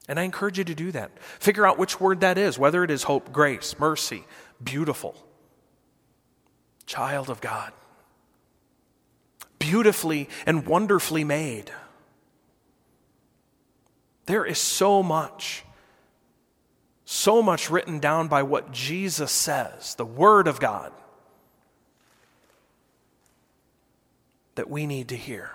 And 0.09 0.21
I 0.21 0.23
encourage 0.23 0.59
you 0.59 0.65
to 0.65 0.75
do 0.75 0.93
that. 0.93 1.19
Figure 1.41 1.67
out 1.67 1.79
which 1.79 2.01
word 2.01 2.21
that 2.21 2.39
is, 2.39 2.59
whether 2.59 2.85
it 2.85 2.93
is 2.93 3.03
hope, 3.03 3.33
grace, 3.33 3.77
mercy, 3.79 4.25
beautiful 4.63 5.26
child 6.87 7.29
of 7.29 7.41
God, 7.41 7.73
beautifully 9.59 10.29
and 10.47 10.67
wonderfully 10.67 11.25
made. 11.25 11.71
There 14.27 14.45
is 14.45 14.59
so 14.59 15.03
much, 15.03 15.65
so 17.05 17.43
much 17.43 17.71
written 17.71 18.01
down 18.01 18.29
by 18.29 18.43
what 18.43 18.73
Jesus 18.73 19.31
says, 19.31 19.95
the 19.97 20.05
Word 20.05 20.49
of 20.49 20.59
God, 20.61 20.93
that 24.55 24.71
we 24.71 24.87
need 24.87 25.09
to 25.09 25.17
hear. 25.17 25.53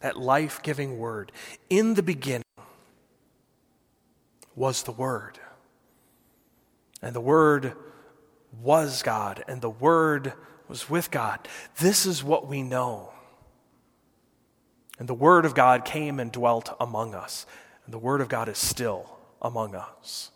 that 0.00 0.16
life 0.16 0.62
giving 0.62 0.98
word. 0.98 1.32
In 1.70 1.94
the 1.94 2.02
beginning 2.02 2.42
was 4.54 4.82
the 4.82 4.92
Word. 4.92 5.38
And 7.02 7.14
the 7.14 7.20
Word 7.20 7.74
was 8.62 9.02
God, 9.02 9.44
and 9.48 9.60
the 9.60 9.70
Word 9.70 10.32
was 10.68 10.90
with 10.90 11.10
God. 11.10 11.46
This 11.78 12.06
is 12.06 12.24
what 12.24 12.46
we 12.46 12.62
know. 12.62 13.10
And 14.98 15.08
the 15.08 15.14
Word 15.14 15.44
of 15.44 15.54
God 15.54 15.84
came 15.84 16.18
and 16.18 16.32
dwelt 16.32 16.74
among 16.80 17.14
us. 17.14 17.46
And 17.84 17.92
the 17.92 17.98
Word 17.98 18.20
of 18.20 18.28
God 18.28 18.48
is 18.48 18.58
still 18.58 19.18
among 19.42 19.74
us. 19.74 20.30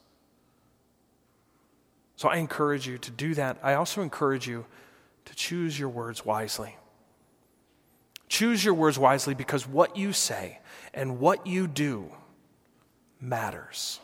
So 2.17 2.29
I 2.29 2.37
encourage 2.37 2.87
you 2.87 2.99
to 2.99 3.11
do 3.11 3.35
that. 3.35 3.59
I 3.63 3.75
also 3.75 4.03
encourage 4.03 4.47
you 4.47 4.67
to 5.25 5.35
choose 5.35 5.79
your 5.79 5.89
words 5.89 6.25
wisely. 6.25 6.77
Choose 8.29 8.65
your 8.65 8.75
words 8.75 8.99
wisely 8.99 9.35
because 9.35 9.67
what 9.67 9.97
you 9.97 10.13
say 10.13 10.59
and 10.93 11.19
what 11.19 11.47
you 11.47 11.67
do 11.67 12.13
matters. 13.21 14.01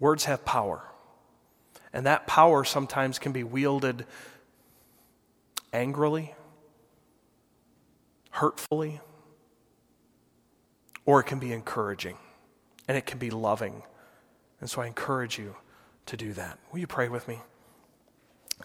Words 0.00 0.24
have 0.24 0.44
power. 0.44 0.87
And 1.92 2.06
that 2.06 2.26
power 2.26 2.64
sometimes 2.64 3.18
can 3.18 3.32
be 3.32 3.44
wielded 3.44 4.04
angrily, 5.72 6.34
hurtfully, 8.30 9.00
or 11.04 11.20
it 11.20 11.24
can 11.24 11.38
be 11.38 11.52
encouraging 11.52 12.16
and 12.86 12.96
it 12.96 13.06
can 13.06 13.18
be 13.18 13.30
loving. 13.30 13.82
And 14.60 14.68
so 14.68 14.82
I 14.82 14.86
encourage 14.86 15.38
you 15.38 15.56
to 16.06 16.16
do 16.16 16.32
that. 16.34 16.58
Will 16.72 16.80
you 16.80 16.86
pray 16.86 17.08
with 17.08 17.28
me? 17.28 17.38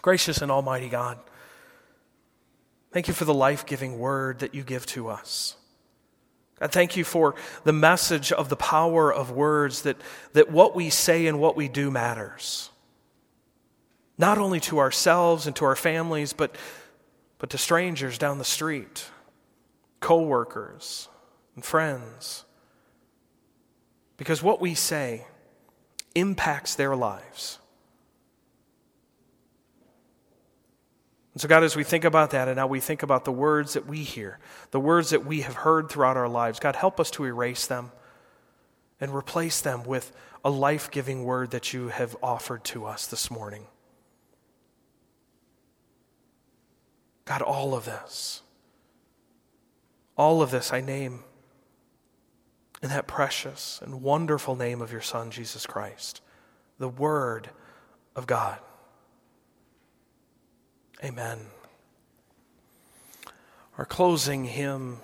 Gracious 0.02 0.42
and 0.42 0.50
Almighty 0.50 0.88
God, 0.88 1.18
thank 2.92 3.08
you 3.08 3.14
for 3.14 3.24
the 3.24 3.34
life 3.34 3.64
giving 3.64 3.98
word 3.98 4.40
that 4.40 4.54
you 4.54 4.62
give 4.62 4.86
to 4.86 5.08
us. 5.08 5.56
God, 6.60 6.72
thank 6.72 6.96
you 6.96 7.04
for 7.04 7.34
the 7.64 7.72
message 7.72 8.32
of 8.32 8.48
the 8.48 8.56
power 8.56 9.12
of 9.12 9.30
words 9.30 9.82
that, 9.82 9.96
that 10.32 10.50
what 10.50 10.74
we 10.74 10.90
say 10.90 11.26
and 11.26 11.40
what 11.40 11.56
we 11.56 11.68
do 11.68 11.90
matters. 11.90 12.70
Not 14.16 14.38
only 14.38 14.60
to 14.60 14.78
ourselves 14.78 15.46
and 15.46 15.56
to 15.56 15.64
our 15.64 15.76
families, 15.76 16.32
but, 16.32 16.54
but 17.38 17.50
to 17.50 17.58
strangers 17.58 18.18
down 18.18 18.38
the 18.38 18.44
street, 18.44 19.10
co 20.00 20.22
workers, 20.22 21.08
and 21.54 21.64
friends. 21.64 22.44
Because 24.16 24.42
what 24.42 24.60
we 24.60 24.74
say 24.74 25.26
impacts 26.14 26.74
their 26.76 26.94
lives. 26.94 27.58
And 31.32 31.40
so, 31.40 31.48
God, 31.48 31.64
as 31.64 31.74
we 31.74 31.82
think 31.82 32.04
about 32.04 32.30
that 32.30 32.46
and 32.46 32.56
now 32.56 32.68
we 32.68 32.78
think 32.78 33.02
about 33.02 33.24
the 33.24 33.32
words 33.32 33.72
that 33.72 33.86
we 33.86 34.04
hear, 34.04 34.38
the 34.70 34.78
words 34.78 35.10
that 35.10 35.26
we 35.26 35.40
have 35.40 35.54
heard 35.54 35.90
throughout 35.90 36.16
our 36.16 36.28
lives, 36.28 36.60
God, 36.60 36.76
help 36.76 37.00
us 37.00 37.10
to 37.12 37.24
erase 37.24 37.66
them 37.66 37.90
and 39.00 39.12
replace 39.12 39.60
them 39.60 39.82
with 39.82 40.12
a 40.44 40.50
life 40.50 40.92
giving 40.92 41.24
word 41.24 41.50
that 41.50 41.72
you 41.72 41.88
have 41.88 42.16
offered 42.22 42.62
to 42.64 42.86
us 42.86 43.08
this 43.08 43.32
morning. 43.32 43.66
God, 47.24 47.42
all 47.42 47.74
of 47.74 47.84
this, 47.84 48.42
all 50.16 50.42
of 50.42 50.50
this 50.50 50.72
I 50.72 50.80
name 50.80 51.20
in 52.82 52.90
that 52.90 53.06
precious 53.06 53.80
and 53.82 54.02
wonderful 54.02 54.54
name 54.56 54.82
of 54.82 54.92
your 54.92 55.00
Son, 55.00 55.30
Jesus 55.30 55.66
Christ, 55.66 56.20
the 56.78 56.88
Word 56.88 57.48
of 58.14 58.26
God. 58.26 58.58
Amen. 61.02 61.38
Our 63.78 63.84
closing 63.84 64.44
hymn 64.44 64.98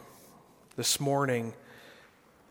this 0.76 1.00
morning, 1.00 1.54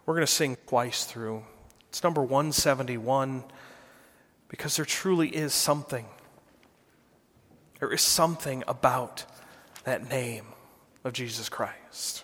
we're 0.06 0.16
going 0.16 0.26
to 0.26 0.32
sing 0.32 0.58
twice 0.68 1.06
through. 1.06 1.44
It's 1.90 2.04
number 2.04 2.22
171 2.22 3.44
because 4.48 4.76
there 4.76 4.86
truly 4.86 5.30
is 5.30 5.54
something. 5.54 6.06
There 7.80 7.92
is 7.94 8.02
something 8.02 8.64
about 8.68 9.26
that 9.90 10.08
name 10.08 10.46
of 11.04 11.12
Jesus 11.14 11.50
Christ. 11.50 12.24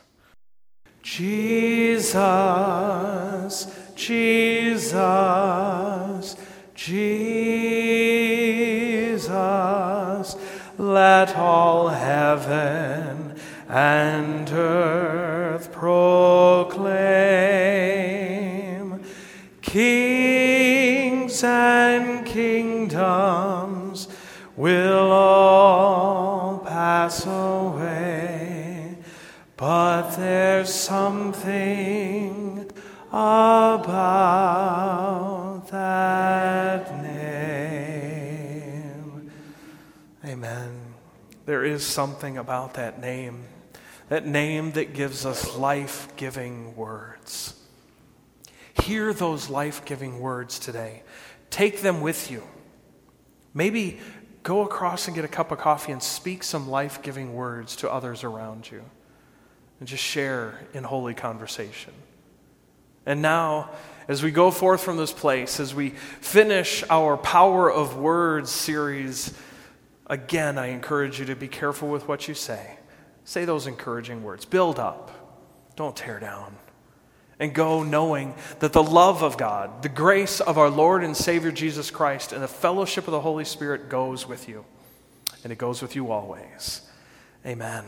Jesus, 1.01 2.13
Jesus, 3.95 4.95
Jesus, 6.75 7.15
let 10.77 11.35
all 11.35 11.87
heaven 11.87 13.33
and 13.67 14.47
earth 14.51 15.71
proclaim. 15.71 16.54
About 34.35 35.67
that 35.71 37.01
name. 37.01 38.11
Amen. 40.25 40.81
There 41.45 41.63
is 41.63 41.85
something 41.85 42.37
about 42.37 42.73
that 42.75 42.99
name, 42.99 43.45
that 44.09 44.25
name 44.25 44.71
that 44.73 44.93
gives 44.93 45.25
us 45.25 45.55
life 45.55 46.07
giving 46.15 46.75
words. 46.75 47.53
Hear 48.83 49.13
those 49.13 49.49
life 49.49 49.85
giving 49.85 50.19
words 50.19 50.59
today. 50.59 51.03
Take 51.49 51.81
them 51.81 52.01
with 52.01 52.29
you. 52.29 52.43
Maybe 53.53 53.99
go 54.43 54.61
across 54.61 55.07
and 55.07 55.15
get 55.15 55.23
a 55.23 55.29
cup 55.29 55.51
of 55.51 55.59
coffee 55.59 55.91
and 55.91 56.03
speak 56.03 56.43
some 56.43 56.69
life 56.69 57.01
giving 57.01 57.33
words 57.33 57.75
to 57.77 57.89
others 57.91 58.23
around 58.23 58.69
you 58.69 58.83
and 59.79 59.87
just 59.87 60.03
share 60.03 60.59
in 60.73 60.83
holy 60.83 61.13
conversation. 61.13 61.93
And 63.05 63.21
now, 63.21 63.69
as 64.07 64.23
we 64.23 64.31
go 64.31 64.51
forth 64.51 64.83
from 64.83 64.97
this 64.97 65.11
place, 65.11 65.59
as 65.59 65.73
we 65.73 65.89
finish 65.89 66.83
our 66.89 67.17
Power 67.17 67.71
of 67.71 67.97
Words 67.97 68.51
series, 68.51 69.33
again, 70.07 70.57
I 70.57 70.67
encourage 70.67 71.19
you 71.19 71.25
to 71.25 71.35
be 71.35 71.47
careful 71.47 71.89
with 71.89 72.07
what 72.07 72.27
you 72.27 72.33
say. 72.33 72.77
Say 73.25 73.45
those 73.45 73.67
encouraging 73.67 74.23
words. 74.23 74.45
Build 74.45 74.79
up, 74.79 75.11
don't 75.75 75.95
tear 75.95 76.19
down. 76.19 76.55
And 77.37 77.53
go 77.53 77.83
knowing 77.83 78.33
that 78.59 78.71
the 78.71 78.83
love 78.83 79.21
of 79.21 79.37
God, 79.37 79.81
the 79.81 79.89
grace 79.89 80.39
of 80.39 80.57
our 80.57 80.69
Lord 80.69 81.03
and 81.03 81.17
Savior 81.17 81.51
Jesus 81.51 81.91
Christ, 81.91 82.31
and 82.31 82.41
the 82.41 82.47
fellowship 82.47 83.07
of 83.07 83.11
the 83.11 83.19
Holy 83.19 83.43
Spirit 83.43 83.89
goes 83.89 84.25
with 84.25 84.47
you. 84.47 84.63
And 85.43 85.51
it 85.51 85.57
goes 85.57 85.81
with 85.81 85.95
you 85.95 86.11
always. 86.11 86.81
Amen. 87.45 87.83